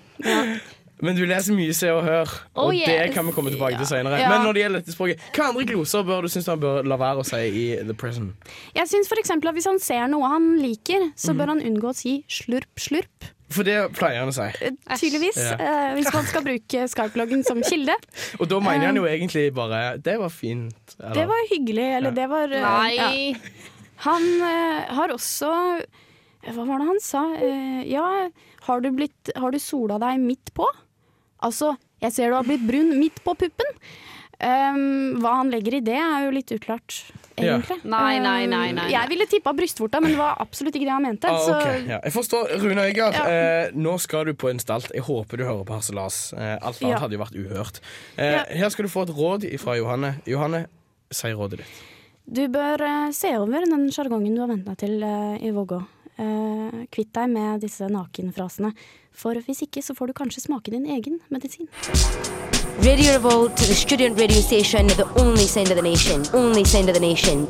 Men 1.03 1.17
du 1.19 1.25
leser 1.27 1.57
mye 1.59 1.75
Se 1.75 1.88
og 1.91 2.05
Hør, 2.07 2.31
Oh, 2.55 2.69
og 2.69 2.73
det 2.79 3.11
kan 3.15 3.27
vi 3.27 3.33
komme 3.35 3.51
tilbake 3.51 3.75
til 3.81 3.88
senere. 3.91 4.21
Ja. 4.23 4.29
Men 4.31 4.45
når 4.47 4.55
det 4.55 4.62
gjelder 4.62 4.83
dette 4.85 4.95
språket, 4.95 5.25
hva 5.35 5.49
andre 5.51 5.65
gloser 5.67 6.05
bør 6.07 6.23
du 6.23 6.29
synes 6.31 6.47
han 6.47 6.61
bør 6.62 6.87
la 6.87 6.97
være 7.01 7.25
å 7.25 7.27
si 7.27 7.41
i 7.43 7.65
The 7.83 7.95
Prison? 7.99 8.29
Jeg 8.77 8.87
syns 8.93 9.11
f.eks. 9.11 9.31
at 9.35 9.49
hvis 9.57 9.67
han 9.67 9.81
ser 9.83 10.07
noe 10.12 10.29
han 10.31 10.47
liker, 10.62 11.09
Mhm. 11.09 11.15
så 11.19 11.35
bør 11.35 11.47
han 11.57 11.61
unngå 11.61 11.91
å 11.91 11.95
si 11.99 12.25
slurp, 12.31 12.71
slurp. 12.79 13.27
For 13.53 13.67
det 13.69 13.75
pleier 13.99 14.23
han 14.23 14.31
å 14.31 14.33
si. 14.33 14.47
Eh, 14.65 14.97
Tydeligvis. 14.97 15.37
Ja. 15.37 15.57
Uh, 15.61 15.95
hvis 15.99 16.09
man 16.15 16.25
skal 16.25 16.41
bruke 16.47 16.87
Skype-loggen 16.88 17.43
som 17.45 17.59
kilde. 17.67 17.93
Og 18.41 18.49
da 18.49 18.61
mener 18.65 18.87
han 18.88 18.97
jo 18.97 19.03
egentlig 19.05 19.51
bare 19.53 19.99
Det 20.01 20.15
var 20.23 20.31
fint. 20.33 20.95
eller? 21.01 21.15
Det 21.19 21.27
var 21.29 21.43
hyggelig, 21.51 21.88
eller 21.99 22.15
Ja. 22.15 22.17
det 22.23 22.29
var 22.31 22.55
uh, 22.55 22.62
Nei. 22.62 22.95
ja. 22.97 23.35
Han 24.07 24.23
uh, 24.41 24.95
har 24.97 25.12
også 25.12 25.51
Hva 26.49 26.65
var 26.67 26.79
det 26.81 26.87
han 26.88 27.01
sa? 27.05 27.27
Eh, 27.37 27.83
ja, 27.93 28.07
har 28.67 28.81
du, 28.81 28.88
blitt, 28.91 29.31
har 29.37 29.51
du 29.55 29.59
sola 29.62 29.99
deg 30.03 30.19
midt 30.25 30.55
på? 30.57 30.65
Altså, 31.42 31.76
jeg 32.02 32.12
ser 32.12 32.31
du 32.33 32.37
har 32.40 32.44
blitt 32.48 32.64
brun 32.66 32.94
midt 32.98 33.22
på 33.24 33.35
puppen. 33.38 33.76
Um, 34.42 35.20
hva 35.22 35.37
han 35.38 35.52
legger 35.52 35.76
i 35.76 35.81
det, 35.87 35.94
er 35.94 36.24
jo 36.24 36.31
litt 36.35 36.50
uklart, 36.50 36.96
Ja. 37.38 37.59
egentlig. 37.61 37.76
Nei, 37.87 38.18
nei, 38.18 38.46
nei, 38.50 38.72
nei, 38.72 38.72
nei. 38.74 38.88
Jeg 38.90 39.09
ville 39.12 39.26
tippa 39.31 39.52
brystvorta, 39.55 40.00
men 40.02 40.11
det 40.11 40.18
var 40.18 40.35
absolutt 40.42 40.74
ikke 40.74 40.88
det 40.88 40.90
han 40.96 41.02
mente. 41.05 41.31
Ah, 41.31 41.38
så 41.38 41.61
ja. 41.87 42.00
Jeg 42.02 42.12
forstår. 42.12 42.50
Rune 42.59 42.83
Øygard, 42.88 43.14
Ja. 43.14 43.26
eh, 43.31 43.70
nå 43.74 43.94
skal 44.00 44.24
du 44.26 44.35
på 44.35 44.50
en 44.50 44.59
stalt. 44.59 44.90
Jeg 44.92 45.05
håper 45.07 45.37
du 45.38 45.44
hører 45.44 45.64
på 45.64 45.74
Harselas. 45.78 46.33
Eh, 46.37 46.59
alt 46.61 46.83
annet 46.83 46.90
Ja. 46.90 46.98
hadde 46.98 47.12
jo 47.12 47.22
vært 47.22 47.38
uhørt. 47.38 47.81
Eh, 48.18 48.33
Ja. 48.33 48.44
Her 48.50 48.68
skal 48.70 48.83
du 48.85 48.88
få 48.90 49.02
et 49.02 49.14
råd 49.14 49.46
fra 49.61 49.76
Johanne. 49.78 50.16
Johanne, 50.26 50.66
si 51.12 51.28
rådet 51.28 51.59
ditt. 51.59 51.66
du 52.33 52.48
bør 52.48 52.81
eh, 52.81 53.11
se 53.12 53.28
over 53.38 53.64
den 53.64 53.90
sjargongen 53.90 54.35
du 54.35 54.40
har 54.40 54.48
vent 54.48 54.64
deg 54.64 54.76
til 54.78 55.02
eh, 55.05 55.38
i 55.38 55.50
Vågå. 55.52 55.87
Eh, 56.18 56.87
kvitt 56.90 57.12
deg 57.12 57.28
med 57.31 57.61
disse 57.61 57.87
nakenfrasene. 57.88 58.74
For 59.14 59.37
hvis 59.46 59.62
ikke, 59.62 59.83
så 59.83 59.94
får 59.94 60.07
du 60.11 60.12
kanskje 60.12 60.42
smake 60.46 60.72
din 60.72 60.87
egen 60.87 61.20
medisin. 61.31 61.68
Radio 62.81 63.12
Revolt, 63.14 63.57
the 63.57 63.75
student 63.75 64.18
radio 64.18 64.40
station, 64.40 64.88
the 64.88 65.07
only 65.20 65.46
sound 65.46 65.70
of 65.70 65.77
the 65.77 65.85
nation. 65.85 66.25
Only 66.35 66.64
sound 66.64 66.88
of 66.88 66.94
the 66.96 67.05
nation. 67.05 67.46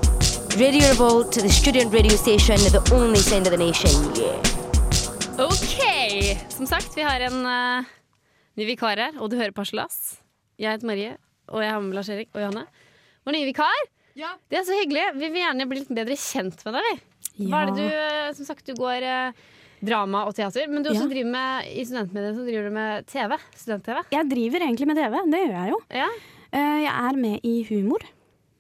Radio 0.59 0.85
Revolt, 0.91 1.33
the 1.33 1.49
student 1.49 1.95
radio 1.95 2.17
station, 2.17 2.59
the 2.75 2.83
only 2.93 3.23
sound 3.23 3.47
of 3.47 3.53
the 3.55 3.59
nation. 3.59 3.95
Yeah. 4.19 4.63
OK! 5.39 5.81
Som 6.51 6.67
sagt, 6.67 6.97
vi 6.97 7.03
har 7.07 7.21
en 7.21 7.47
uh, 7.47 7.85
ny 8.59 8.67
vikar 8.67 8.99
her, 9.01 9.17
og 9.17 9.31
du 9.31 9.39
hører 9.39 9.55
Parselas. 9.57 10.19
Jeg 10.59 10.75
heter 10.75 10.87
Marie, 10.87 11.17
og 11.49 11.63
jeg 11.65 11.71
har 11.73 11.81
med 11.81 11.97
Lars 11.97 12.11
Erik 12.13 12.29
og 12.35 12.43
Johanne. 12.43 12.67
Vår 13.25 13.39
nye 13.39 13.49
vikar. 13.49 13.87
Det 14.13 14.59
er 14.59 14.67
så 14.67 14.77
hyggelig. 14.77 15.07
Vi 15.15 15.31
vil 15.33 15.41
gjerne 15.41 15.67
bli 15.71 15.81
litt 15.81 15.95
bedre 15.97 16.19
kjent 16.21 16.67
med 16.67 16.77
deg. 16.77 17.01
vi. 17.39 17.49
Hva 17.49 17.63
er 17.63 17.71
det 17.71 17.79
du, 17.79 17.89
uh, 17.89 18.29
som 18.37 18.51
sagt, 18.51 18.67
du 18.69 18.77
går 18.77 19.07
eh, 19.09 19.43
drama 19.83 20.25
og 20.29 20.35
teater, 20.39 20.69
men 20.71 20.83
du 20.85 20.91
også 20.93 21.07
Ja. 21.09 21.13
driver 21.15 21.31
med, 21.35 21.71
i 21.75 21.85
studentmediet 21.89 22.37
så 22.37 22.45
driver 22.47 22.69
du 22.69 22.75
med 22.77 23.07
TV. 23.11 23.39
Student-TV. 23.59 24.03
Jeg 24.15 24.29
driver 24.31 24.61
egentlig 24.67 24.87
med 24.93 24.97
TV, 25.03 25.17
det 25.33 25.41
gjør 25.43 25.57
jeg 25.59 25.71
jo. 25.75 25.81
Ja. 26.03 26.11
Eh, 26.53 26.77
jeg 26.85 26.93
er 26.93 27.17
med 27.19 27.41
i 27.49 27.57
Humor 27.71 28.05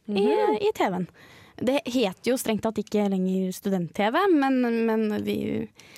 i, 0.09 0.25
i 0.67 0.73
TV-en. 0.75 1.07
Det 1.63 1.77
heter 1.87 2.33
jo 2.33 2.35
strengt 2.41 2.63
tatt 2.65 2.79
ikke 2.81 3.05
lenger 3.13 3.53
student-TV, 3.55 4.17
men, 4.35 4.57
men 4.89 5.05
vi 5.23 5.37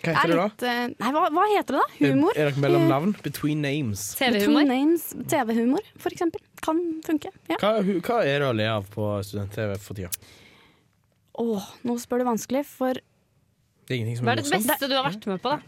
Hva 0.02 0.12
heter 0.12 0.28
det 0.28 0.36
da? 0.36 0.44
litt, 0.50 0.64
eh, 0.68 0.88
Nei, 1.00 1.12
hva, 1.14 1.22
hva 1.32 1.44
heter 1.54 1.78
det 1.78 1.80
da? 1.80 1.86
Humor? 2.02 2.36
Er 2.36 2.50
dere 2.50 2.60
mellom 2.60 2.84
navn? 2.90 3.14
Between 3.24 3.62
names. 3.64 4.02
TV-humor. 4.18 4.60
Between 4.60 4.68
Names, 4.68 5.06
TV-humor, 5.30 5.86
for 5.96 6.10
eksempel. 6.12 6.42
Kan 6.60 6.82
funke. 7.06 7.30
Ja. 7.48 7.56
Hva, 7.62 7.78
hva 7.80 8.18
er 8.26 8.42
det 8.44 8.50
å 8.50 8.56
le 8.58 8.66
av 8.74 8.90
på 8.92 9.08
student-TV 9.24 9.78
for 9.80 9.94
tida? 9.96 10.10
Åh, 11.40 11.64
nå 11.86 11.96
spør 12.02 12.22
du 12.22 12.28
vanskelig, 12.28 12.64
for 12.68 13.00
Det 13.84 13.94
er 13.94 13.98
ingenting 14.00 14.18
som 14.18 14.26
Hva 14.26 14.32
er 14.34 14.42
det 14.42 14.50
beste 14.50 14.88
du 14.88 14.94
har 14.96 15.04
vært 15.10 15.26
med 15.30 15.40
på, 15.44 15.54
da? 15.54 15.60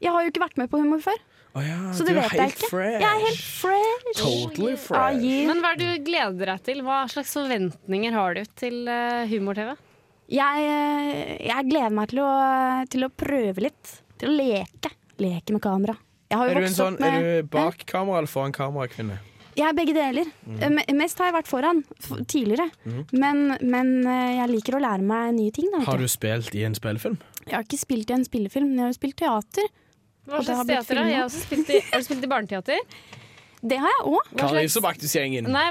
jeg 0.00 0.12
har 0.14 0.22
jo 0.24 0.30
ikke 0.32 0.40
vært 0.46 0.56
med 0.60 0.70
på 0.72 0.78
humor 0.80 1.00
før. 1.04 1.18
Oh 1.58 1.62
ja, 1.66 1.76
Så 1.92 2.04
du 2.06 2.12
det 2.12 2.20
vet 2.20 2.32
jeg 2.38 2.52
ikke. 2.52 2.68
fresh. 2.70 3.00
Jeg 3.02 3.10
er 3.10 3.22
helt 3.26 3.40
fresh. 3.42 4.20
Totally 4.20 4.76
Ah, 4.94 5.10
yeah. 5.10 5.46
Men 5.48 5.58
hva 5.64 5.72
er 5.74 5.80
det 5.80 5.88
du 5.98 6.04
gleder 6.06 6.52
deg 6.52 6.62
til? 6.68 6.82
Hva 6.86 7.00
slags 7.10 7.32
forventninger 7.34 8.12
har 8.14 8.34
du 8.38 8.44
til 8.60 8.86
eh, 8.88 9.24
humor-TV? 9.32 9.72
Jeg, 10.30 10.68
eh, 10.70 11.32
jeg 11.48 11.66
gleder 11.72 11.90
meg 11.96 12.12
til 12.12 12.20
å, 12.22 12.30
til 12.92 13.02
å 13.02 13.10
prøve 13.10 13.64
litt. 13.66 13.96
Til 14.20 14.30
å 14.30 14.36
leke. 14.38 14.92
Leke 15.18 15.56
med 15.56 15.64
kamera. 15.64 15.96
Jeg 16.30 16.38
har 16.38 16.46
jo 16.46 16.54
Er 16.54 16.60
du, 16.62 16.66
en 16.68 16.76
sånn, 16.78 17.00
med 17.02 17.18
er 17.18 17.26
du 17.42 17.48
bak 17.50 17.82
kamera 17.90 18.22
eller 18.22 18.30
foran 18.30 18.54
kamera-kvinne? 18.54 19.18
Jeg 19.58 19.66
er 19.66 19.74
begge 19.74 19.92
deler. 19.96 20.30
Eh, 20.62 20.94
Mest 20.94 21.18
har 21.18 21.32
jeg 21.32 21.34
vært 21.40 21.50
foran 21.50 21.82
tidligere. 22.30 22.70
tidligere. 22.86 23.04
men, 23.10 23.56
men 23.66 23.90
eh, 24.06 24.36
jeg 24.38 24.52
liker 24.54 24.78
å 24.78 24.84
lære 24.86 25.02
meg 25.02 25.34
nye 25.34 25.50
ting. 25.50 25.66
Da, 25.74 25.82
Har 25.90 25.98
du. 25.98 26.06
du 26.06 26.14
spilt 26.14 26.54
i 26.54 26.62
en 26.68 26.78
spillefilm? 26.78 27.18
Jeg 27.46 27.56
har 27.56 27.64
ikke 27.66 27.80
spilt 27.80 28.10
i 28.10 28.16
en 28.18 28.26
spillefilm, 28.26 28.68
men 28.70 28.80
jeg 28.80 28.86
har 28.86 28.92
jo 28.92 28.98
spilt 28.98 29.18
teater. 29.20 29.70
Hva 30.28 30.42
slags 30.44 30.68
teater? 30.68 31.00
da? 31.00 31.06
Jeg 31.08 31.18
har, 31.18 31.30
også 31.30 31.42
spilt 31.46 31.72
i, 31.72 31.80
har 31.88 32.02
du 32.02 32.06
spilt 32.06 32.26
i 32.26 32.30
barneteater? 32.30 32.84
Det 33.60 33.76
har 33.76 33.92
jeg 33.92 34.04
òg. 34.08 34.28
Hva, 34.32 34.46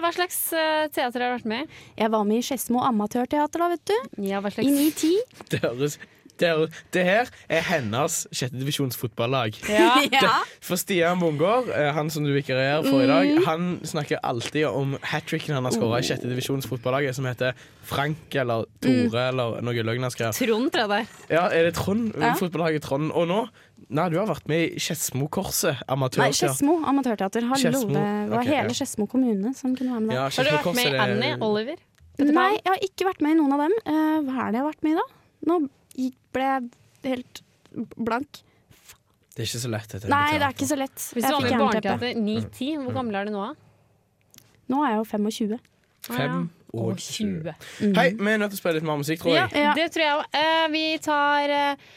hva 0.04 0.12
slags 0.14 0.42
eh, 0.54 0.86
teater 0.94 1.24
har 1.26 1.32
du 1.32 1.38
vært 1.40 1.50
med 1.50 1.66
i? 1.66 1.80
Jeg 2.04 2.14
var 2.14 2.28
med 2.30 2.42
i 2.42 2.46
Skedsmo 2.46 2.84
amatørteater, 2.86 3.64
da, 3.64 3.70
vet 3.74 3.86
du. 3.90 3.96
Ja, 4.30 4.42
hva 4.44 4.52
I 4.52 4.58
slags 4.60 5.02
9-10. 5.02 5.46
Det 5.50 5.62
høres 5.64 5.98
det, 6.40 6.50
er, 6.50 6.66
det 6.96 7.04
her 7.06 7.30
er 7.50 7.62
hennes 7.70 8.22
sjettedivisjons 8.32 8.98
fotballag. 9.00 9.58
Ja. 9.70 9.96
Ja. 10.20 10.32
For 10.64 10.76
Stian 10.80 11.20
Bungård, 11.22 11.70
eh, 11.76 11.92
han 11.96 12.10
som 12.10 12.24
du 12.26 12.32
vikarierer 12.34 12.84
for 12.88 13.02
i 13.04 13.08
Mm. 13.08 13.14
dag, 13.14 13.46
han 13.46 13.80
snakker 13.84 14.20
alltid 14.24 14.66
om 14.68 14.98
hat 15.04 15.26
tricken 15.30 15.56
han 15.56 15.66
har 15.68 15.72
skåra 15.76 16.00
i 16.00 16.06
sjettedivisjons 16.08 16.68
fotballaget, 16.70 17.16
som 17.16 17.26
heter 17.30 17.54
Frank 17.84 18.36
eller 18.36 18.66
Tore 18.82 19.08
Mm. 19.10 19.30
eller 19.30 19.62
noe 19.62 19.84
løgn 19.84 20.04
han. 20.04 20.34
Trond, 20.34 20.72
tror 20.72 20.86
jeg 20.86 20.90
det. 20.90 21.34
Ja, 21.36 21.46
er 21.48 21.64
det 21.70 21.74
Trond? 21.76 22.14
Ja. 22.20 22.34
Fotballaget 22.40 22.82
Trond. 22.84 23.12
Og 23.12 23.28
nå 23.28 23.48
Nei, 23.90 24.04
du 24.12 24.18
har 24.20 24.28
vært 24.28 24.46
med 24.52 24.76
i 24.76 24.80
Skedsmokorset 24.84 25.80
Nei, 25.80 25.86
amatørteater. 25.96 26.36
Skedsmo 26.36 26.76
amatørteater. 26.86 27.46
Hallo, 27.48 27.80
det 27.90 28.02
var 28.30 28.42
okay, 28.44 28.52
hele 28.52 28.70
ja. 28.70 28.76
Skedsmo 28.78 29.08
kommune 29.10 29.54
som 29.58 29.72
kunne 29.76 29.96
være 29.96 30.04
med 30.04 30.12
der. 30.12 30.20
Ja, 30.20 30.26
Har 30.30 30.44
du 30.44 30.52
vært 30.52 30.76
med 30.76 30.94
i 30.94 31.00
Annie, 31.06 31.38
Oliver? 31.42 31.80
Nei, 32.20 32.52
jeg 32.60 32.68
har 32.68 32.84
ikke 32.86 33.08
vært 33.08 33.22
med 33.24 33.32
i 33.32 33.40
noen 33.40 33.56
av 33.56 33.64
dem. 33.64 33.74
Eh, 33.88 34.20
hva 34.28 34.44
er 34.46 34.52
det 34.52 34.60
jeg 34.60 34.66
har 34.66 34.68
vært 34.70 34.84
med 34.86 34.92
i, 34.92 35.00
da? 35.00 35.06
Nå 35.50 35.58
ble 36.36 36.52
helt 37.06 37.42
blank. 37.96 38.44
Det 39.34 39.46
er 39.46 39.48
ikke 39.48 39.64
så 39.64 39.72
lett. 39.72 39.98
Nei, 40.12 40.30
det 40.36 40.46
er 40.46 40.54
ikke 40.56 40.68
så 40.68 40.78
lett. 40.80 41.00
Hvis 41.16 41.24
du 41.24 41.32
var 41.32 41.44
med 41.46 41.52
i 41.52 41.60
barneteater 41.62 42.16
9-10, 42.20 42.72
hvor 42.84 42.96
gammel 42.98 43.20
er 43.20 43.30
du 43.30 43.36
nå? 43.36 43.50
Nå 44.70 44.82
er 44.86 44.96
jeg 44.96 45.00
jo 45.00 45.06
25. 45.14 45.60
25 46.10 46.50
og 46.74 46.98
20. 46.98 47.54
Mm. 47.82 47.96
Hei, 47.96 48.10
vi 48.20 48.32
er 48.32 48.38
nødt 48.38 48.54
til 48.54 48.60
å 48.60 48.62
spille 48.62 48.78
litt 48.78 48.88
mer 48.90 49.00
musikk, 49.02 49.24
tror 49.24 49.36
jeg. 49.36 49.50
Ja. 49.56 49.74
det 49.78 49.90
tror 49.96 50.06
jeg 50.06 50.20
òg. 50.20 50.72
vi 50.74 50.84
tar 51.02 51.54
uh, 51.56 51.90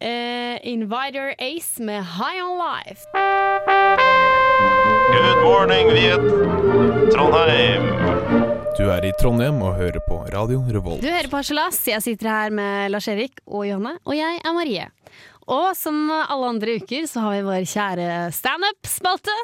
eh, 0.00 0.56
Inviter 0.72 1.34
Ace 1.38 1.82
med 1.82 2.02
High 2.16 2.42
On 2.42 2.58
Life. 2.58 3.06
Good 5.14 5.42
morning, 5.44 5.92
Viet. 5.94 7.12
Trondheim. 7.14 8.49
Du 8.78 8.86
er 8.88 9.04
i 9.04 9.10
Trondheim 9.18 9.58
og 9.66 9.74
hører 9.76 10.00
på 10.06 10.20
Radio 10.32 10.60
Revolt. 10.62 11.02
Du 11.02 11.10
hører 11.10 11.28
på 11.30 11.40
Harselas. 11.40 11.80
Jeg 11.90 12.02
sitter 12.04 12.30
her 12.30 12.54
med 12.54 12.92
Lars 12.94 13.08
Erik 13.10 13.40
og 13.46 13.66
Johanne, 13.68 13.96
og 14.06 14.16
jeg 14.16 14.38
er 14.44 14.54
Marie. 14.56 14.86
Og 15.50 15.72
som 15.74 15.96
alle 16.14 16.46
andre 16.52 16.76
uker 16.78 17.06
så 17.10 17.24
har 17.24 17.32
vi 17.34 17.40
vår 17.48 17.64
kjære 17.66 18.08
standup-spalte. 18.36 19.34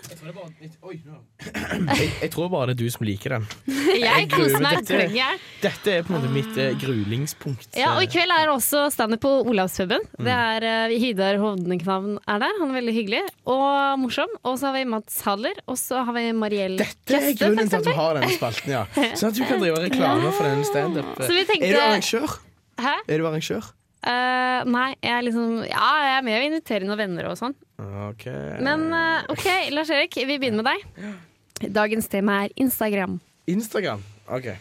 Jeg, 1.46 2.10
jeg 2.22 2.30
tror 2.32 2.48
bare 2.52 2.70
det 2.70 2.76
er 2.76 2.80
du 2.80 2.90
som 2.94 3.04
liker 3.06 3.34
den. 3.36 3.46
Jeg 4.06 4.28
gruer 4.30 4.50
koser 4.50 4.62
meg 4.62 4.78
dette- 4.86 5.26
Dette 5.62 5.92
er 5.96 6.04
på 6.06 6.12
en 6.12 6.16
måte 6.18 6.30
mitt 6.32 6.58
eh, 6.60 6.74
grulingspunkt. 6.80 7.68
Ja, 7.78 7.94
og 7.96 8.04
I 8.04 8.08
kveld 8.12 8.32
er 8.34 8.46
det 8.48 8.54
også 8.54 8.84
standup 8.94 9.22
på 9.24 9.32
Olavspuben. 9.50 10.02
Mm. 10.18 10.26
Det 10.28 10.36
er 10.36 10.66
uh, 10.90 10.94
Hidar 11.02 11.38
Hovdenknavn 11.42 12.16
er 12.22 12.42
der. 12.44 12.58
Han 12.60 12.70
er 12.72 12.78
veldig 12.80 12.94
hyggelig 12.96 13.22
og 13.52 13.98
morsom. 14.02 14.32
Og 14.46 14.58
så 14.60 14.70
har 14.70 14.76
vi 14.78 14.84
Mats 14.90 15.20
Haller, 15.26 15.58
og 15.66 15.78
så 15.80 16.02
har 16.06 16.16
vi 16.16 16.26
Mariell 16.36 16.78
Dette 16.80 17.16
er 17.18 17.26
Kjøste, 17.30 17.38
grunnen 17.42 17.72
til 17.72 17.80
at 17.82 17.88
du 17.88 17.94
har 17.98 18.18
denne 18.20 18.34
spalten, 18.36 18.74
ja. 18.76 18.84
Sånn 19.18 19.32
at 19.32 19.40
du 19.40 19.44
kan 19.48 19.62
drive 19.62 19.82
reklame 19.88 20.30
for 20.36 20.46
den 20.48 20.62
standup. 20.68 21.12
Vi 21.26 21.42
Er 21.60 21.72
du 21.74 21.80
arrangør? 21.82 22.38
Hæ? 22.82 22.94
Er 23.08 23.22
du 23.22 23.28
arrangør? 23.30 23.72
Eh, 24.06 24.60
nei, 24.70 24.90
jeg 25.02 25.12
er 25.16 25.24
liksom 25.26 25.54
Ja, 25.66 25.86
jeg 26.04 26.12
er 26.14 26.26
med 26.26 26.38
og 26.38 26.44
inviterer 26.46 26.86
noen 26.86 27.00
venner 27.00 27.30
og 27.32 27.38
sånn. 27.40 27.56
Ok. 28.06 28.28
Men 28.62 28.86
uh, 28.94 29.24
OK, 29.32 29.46
Lars 29.74 29.90
Erik, 29.90 30.14
vi 30.14 30.36
begynner 30.38 30.62
med 30.62 30.68
deg. 30.70 31.72
Dagens 31.74 32.06
tema 32.12 32.44
er 32.44 32.54
Instagram. 32.62 33.18
Instagram. 33.50 34.04
OK. 34.30 34.52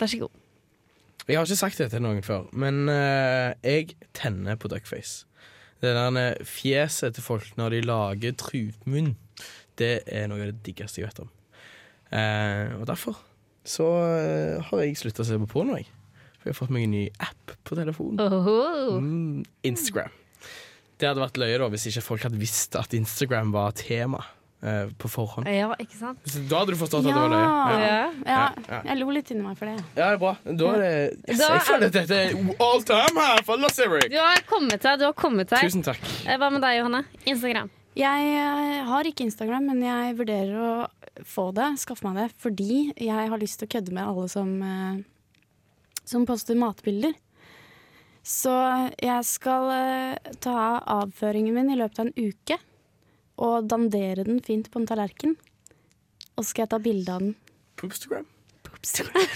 Vær 0.00 0.10
så 0.12 0.20
god. 0.20 0.36
Jeg 1.30 1.38
har 1.38 1.46
ikke 1.46 1.60
sagt 1.60 1.80
det 1.80 1.88
til 1.92 2.02
noen 2.04 2.24
før, 2.26 2.48
men 2.52 2.82
uh, 2.90 3.56
jeg 3.64 3.94
tenner 4.16 4.58
på 4.60 4.68
duckface. 4.72 5.24
Det 5.80 5.94
der 5.96 6.42
fjeset 6.44 7.16
til 7.16 7.24
folk 7.24 7.54
når 7.56 7.72
de 7.72 7.84
lager 7.86 8.34
trutmunn, 8.36 9.14
det 9.80 10.02
er 10.04 10.26
noe 10.28 10.42
av 10.42 10.50
det 10.50 10.66
diggeste 10.66 11.00
jeg 11.00 11.08
vet 11.08 11.22
om. 11.22 11.30
Og 12.76 12.84
derfor 12.90 13.16
så 13.64 13.86
har 14.66 14.82
jeg 14.82 14.98
slutta 15.00 15.24
å 15.24 15.28
se 15.30 15.38
på 15.40 15.48
porno, 15.48 15.78
jeg. 15.78 15.88
Jeg 16.44 16.52
har 16.54 16.56
fått 16.56 16.70
meg 16.72 16.84
en 16.88 16.94
ny 16.96 17.04
app 17.20 17.52
på 17.68 17.76
telefonen. 17.76 18.16
Mm, 19.00 19.44
Instagram. 19.68 20.10
Det 21.00 21.08
hadde 21.08 21.20
vært 21.22 21.38
løye 21.40 21.58
da 21.60 21.68
hvis 21.72 21.86
ikke 21.90 22.02
folk 22.04 22.22
hadde 22.26 22.38
visst 22.40 22.76
at 22.76 22.92
Instagram 22.96 23.52
var 23.54 23.72
tema 23.76 24.20
eh, 24.62 24.88
på 25.00 25.08
forhånd. 25.08 25.48
Ja, 25.48 25.70
ikke 25.80 25.96
sant? 25.96 26.20
Så 26.28 26.42
Da 26.48 26.58
hadde 26.60 26.74
du 26.74 26.80
forstått 26.80 27.04
at 27.04 27.08
det 27.08 27.14
var 27.16 27.32
løye. 27.32 27.42
Ja. 27.44 27.80
Ja. 27.80 28.00
Ja, 28.26 28.40
ja. 28.68 28.80
jeg 28.90 28.98
lo 29.00 29.08
litt 29.16 29.30
inni 29.32 29.44
meg 29.44 29.56
for 29.60 29.70
det. 29.70 29.76
Ja, 29.96 30.02
det 30.02 30.08
er 30.10 30.20
bra. 30.20 30.32
Da 30.44 30.70
er 30.74 30.82
det 30.84 30.92
yes, 31.28 31.38
Da 31.40 31.48
Jeg 31.48 31.56
er- 31.60 31.66
føler 31.70 31.86
at 31.86 31.96
dette 31.98 32.18
er 32.20 32.64
all 32.68 32.82
time 32.92 33.24
her 33.26 33.42
for 33.48 33.56
Lars 33.60 33.78
Eric. 33.84 34.08
Du 34.12 34.18
har 34.20 34.42
kommet 34.48 34.80
deg. 34.84 34.98
Du 35.00 35.04
har 35.08 35.16
kommet 35.16 35.48
deg. 35.52 35.64
Tusen 35.68 35.84
takk. 35.86 36.00
Eh, 36.26 36.36
Hva 36.40 36.50
med 36.52 36.60
deg, 36.64 36.78
Johanne? 36.80 37.04
Instagram. 37.24 37.70
Jeg 37.96 38.34
eh, 38.40 38.84
har 38.86 39.04
ikke 39.08 39.24
Instagram, 39.28 39.66
men 39.72 39.80
jeg 39.82 40.16
vurderer 40.20 40.56
å 40.56 40.74
få 41.26 41.48
det, 41.52 41.70
skaffe 41.82 42.04
meg 42.06 42.16
det, 42.16 42.28
fordi 42.40 42.92
jeg 42.96 43.28
har 43.32 43.40
lyst 43.40 43.58
til 43.60 43.68
å 43.68 43.72
kødde 43.74 43.92
med 43.92 44.04
alle 44.06 44.28
som, 44.28 44.52
eh, 44.62 45.00
som 46.10 46.26
poster 46.28 46.58
matbilder. 46.58 47.14
Så 48.26 48.52
jeg 49.00 49.24
skal 49.26 49.70
eh, 49.74 50.32
ta 50.44 50.56
avføringen 51.00 51.56
min 51.56 51.72
i 51.72 51.78
løpet 51.78 52.02
av 52.02 52.10
en 52.10 52.28
uke 52.30 52.58
og 53.40 53.70
dandere 53.70 54.26
den 54.26 54.42
fint 54.44 54.68
på 54.70 54.82
en 54.82 54.90
tallerken. 54.90 55.38
Og 56.36 56.44
så 56.44 56.50
skal 56.50 56.66
jeg 56.66 56.72
ta 56.74 56.82
bilde 56.84 57.14
av 57.14 57.24
den. 57.24 57.32
Poopstagram. 57.80 58.28
Poopstagram. 58.66 59.30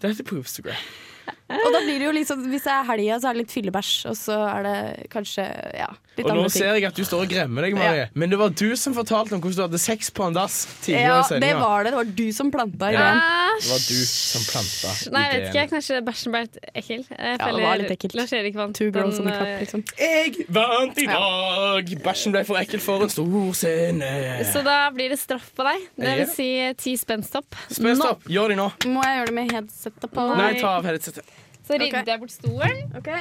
Det 0.00 0.14
heter 0.14 0.28
Poopstagram. 0.30 0.88
Og 1.48 1.70
da 1.72 1.80
blir 1.80 2.02
det 2.02 2.08
jo 2.10 2.24
sånn, 2.28 2.42
hvis 2.52 2.66
det 2.66 2.72
er 2.74 2.84
helga, 2.90 3.16
så 3.22 3.30
er 3.30 3.36
det 3.36 3.40
litt 3.46 3.52
fyllebæsj, 3.54 3.92
og 4.10 4.16
så 4.18 4.34
er 4.50 4.66
det 4.66 4.76
kanskje 5.12 5.44
ja, 5.78 5.86
litt 6.18 6.26
Og 6.26 6.34
nå 6.34 6.42
andre 6.42 6.50
ting. 6.52 6.60
ser 6.60 6.76
jeg 6.76 6.84
at 6.90 6.98
du 6.98 7.04
står 7.08 7.22
og 7.24 7.30
gremmer 7.32 7.64
deg, 7.64 7.76
Marie. 7.78 8.08
Men 8.20 8.32
det 8.32 8.38
var 8.40 8.52
du 8.52 8.66
som 8.76 8.92
fortalte 8.96 9.32
om 9.36 9.40
hvordan 9.40 9.56
du 9.56 9.62
hadde 9.64 9.80
sex 9.80 10.10
på 10.12 10.26
en 10.28 10.36
dass 10.36 10.58
tidligere 10.84 11.14
Ja, 11.14 11.22
i 11.24 11.40
det 11.40 11.52
var 11.56 11.86
det. 11.86 11.94
Det 11.94 12.00
var 12.02 12.10
du 12.18 12.26
som 12.36 12.50
planta 12.52 12.90
ideen. 12.92 13.22
Det 13.58 13.70
var 13.72 13.80
du 13.86 14.00
som 14.04 14.44
planta 14.50 14.92
Nei, 15.16 15.22
jeg 15.24 15.40
vet 15.40 15.48
ikke. 15.48 15.64
Kanskje 15.72 16.02
bæsjen 16.04 16.34
ble 16.36 16.42
litt 16.44 16.60
ekkel. 16.82 17.06
Jeg 17.16 17.40
det 17.40 17.64
var 17.64 17.80
litt 17.80 17.96
ekkelt. 17.96 18.18
Lars 18.20 18.36
Erik 18.36 18.60
vant. 18.60 18.76
Two 18.76 18.90
girls 18.92 19.16
den, 19.16 19.30
on 19.32 19.32
cup, 19.32 19.48
eh, 19.48 19.64
liksom. 19.64 19.84
Jeg 19.98 20.46
vant 20.60 21.00
i 21.00 21.08
dag! 21.08 21.92
Bæsjen 22.04 22.36
ble 22.36 22.44
for 22.48 22.60
ekkel 22.60 22.84
for 22.84 23.08
en 23.08 23.14
stor 23.16 23.50
scene. 23.56 24.12
Så 24.52 24.62
da 24.68 24.78
blir 24.92 25.16
det 25.16 25.20
straff 25.22 25.48
på 25.56 25.64
deg. 25.66 25.88
Det 25.96 26.14
vil 26.20 26.30
si 26.36 26.50
ti 26.84 26.96
spenstopp. 27.00 27.56
Spenstopp! 27.72 28.28
Gjør 28.28 28.52
det 28.52 28.60
nå. 28.60 28.68
Må 28.92 29.04
jeg 29.06 29.22
gjøre 29.22 29.32
det 29.32 29.36
med 29.40 29.56
headsetet 29.56 30.10
på? 30.12 30.30
Nei, 30.36 30.52
ta 30.60 30.76
av 30.76 30.92
headsetet. 30.92 31.37
Så 31.68 31.76
rydder 31.76 32.00
okay. 32.00 32.08
jeg 32.14 32.20
bort 32.24 32.32
stolen, 32.32 32.82
Okay. 32.98 33.20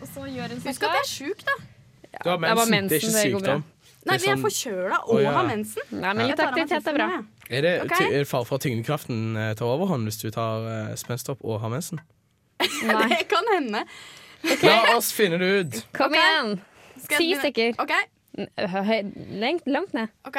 og 0.00 0.08
så 0.08 0.24
gjør 0.24 0.54
en 0.56 0.62
Husk 0.64 0.82
at 0.82 0.90
jeg 0.96 1.04
er 1.04 1.08
sjuk, 1.10 1.44
da. 1.44 1.54
Du 2.24 2.28
har 2.30 2.38
mensen, 2.38 2.70
mensen. 2.70 2.88
Det 2.88 2.96
er 2.96 3.00
ikke 3.04 3.12
det 3.12 3.22
sykdom. 3.42 3.64
Nei, 4.04 4.12
men 4.14 4.20
vi 4.20 4.28
er 4.28 4.34
sånn- 4.36 4.42
forkjøla 4.44 4.96
og 5.04 5.14
og 5.14 5.20
ja. 5.22 5.30
har 5.32 5.46
mensen. 5.48 5.82
Nei, 5.90 6.12
men 6.14 6.26
litt 6.28 6.38
Jeg 6.38 6.48
aktivitet 6.48 6.88
er 6.90 6.94
bra. 6.98 7.06
Er 7.50 7.60
det, 7.64 7.72
Ok. 7.84 7.94
ty- 7.98 8.10
det 8.12 8.26
fare 8.28 8.44
for 8.44 8.54
at 8.56 8.60
tyngdekraften 8.64 9.36
eh, 9.36 9.54
tar 9.54 9.64
overhånd 9.66 10.02
hvis 10.08 10.18
du 10.20 10.30
tar 10.30 10.66
uh, 10.90 10.94
spenstopp 10.96 11.40
og 11.44 11.60
har 11.60 11.68
mensen? 11.72 12.00
Nei. 12.84 13.08
Det 13.08 13.28
kan 13.28 13.44
hende. 13.54 13.84
La 14.62 14.96
oss 14.96 15.12
finne 15.12 15.38
det 15.40 15.48
ut. 15.60 15.86
Kom 15.96 16.12
okay. 16.12 16.20
igjen! 16.20 16.60
Ti 17.08 17.34
stykker. 17.40 17.74
OK. 17.80 17.92
Høy- 18.58 19.12
Lengt, 19.40 19.66
langt 19.66 19.94
ned. 19.94 20.08
ok 20.26 20.36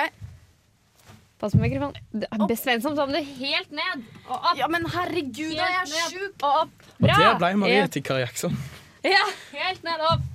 Pass 1.39 1.51
på 1.51 1.59
mikrofonen. 1.59 2.47
Besvenn 2.47 2.81
som 2.81 2.95
det 3.11 3.23
helt 3.37 3.71
ned 3.75 4.05
og 4.29 4.37
opp. 4.37 4.55
Ja, 4.57 4.67
men 4.71 4.85
herregud, 4.87 5.51
da, 5.57 5.65
jeg 5.67 5.81
er 5.81 5.89
Helt 5.89 6.13
sjuk. 6.13 6.37
Og 6.47 6.61
opp. 6.61 6.85
Og 7.01 7.09
der 7.09 7.35
ble 7.41 7.49
Marie 7.59 7.81
Ja. 7.81 7.87
til 7.91 8.03
Kari 8.07 8.23
Jackson. 8.23 8.55
Ja, 9.03 9.25
helt 9.51 9.83
ned 9.83 9.99
og 9.99 10.13
opp. 10.15 10.31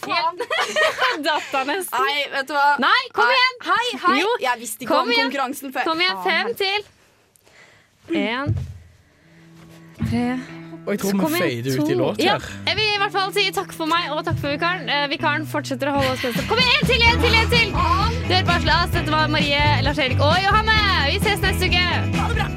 Faen! 0.00 0.38
Datt 1.26 1.50
av 1.54 1.66
nesten. 1.68 1.98
Nei, 2.00 2.22
vet 2.32 2.46
du 2.48 2.54
hva. 2.54 2.78
Nei, 2.80 3.00
kom 3.12 3.26
Nei. 3.28 3.34
igjen! 3.36 3.58
Hei, 3.66 3.98
hei! 4.06 4.14
Jo, 4.22 4.30
Jeg 4.40 4.60
visste 4.62 4.86
ikke 4.86 4.92
kom 4.94 5.02
om 5.02 5.10
igjen. 5.12 5.26
konkurransen 5.28 5.74
før. 5.74 5.84
Kom 5.90 6.00
igjen, 6.00 6.22
fem 6.24 6.54
til. 6.56 6.86
En, 8.16 8.54
tre 10.06 10.24
Og 10.86 10.92
jeg 10.94 11.00
tror 11.02 11.10
Så 11.10 11.16
vi 11.16 11.40
fader 11.42 11.80
ut 11.82 11.90
i 11.90 11.94
låt 11.98 12.20
her. 12.22 12.26
Ja, 12.26 12.36
jeg 12.70 12.76
vil 12.78 12.90
i 12.94 12.98
hvert 13.02 13.14
fall 13.16 13.32
si 13.34 13.46
takk 13.54 13.72
for 13.74 13.90
meg 13.90 14.12
og 14.14 14.22
takk 14.28 14.38
for 14.42 14.54
vikaren. 14.54 14.86
Eh, 14.88 15.06
vikaren 15.10 15.46
fortsetter 15.50 15.90
å 15.90 15.96
holde 15.98 16.12
oss 16.14 16.22
spente. 16.22 16.46
Kom 16.50 16.62
igjen, 16.62 16.76
en 16.78 16.92
til, 16.92 17.08
en 17.10 17.24
til, 17.24 17.40
en 17.40 17.50
til! 17.56 17.72
Du 18.26 18.34
hører 18.34 18.46
på 18.46 18.58
Aslas. 18.60 18.92
Dette 18.94 19.16
var 19.16 19.32
Marie, 19.32 19.64
Lars 19.86 19.98
Erik 19.98 20.22
og 20.22 20.38
Johanne. 20.44 20.78
Vi 21.10 21.18
ses 21.26 21.42
neste 21.42 21.72
uke. 21.72 22.55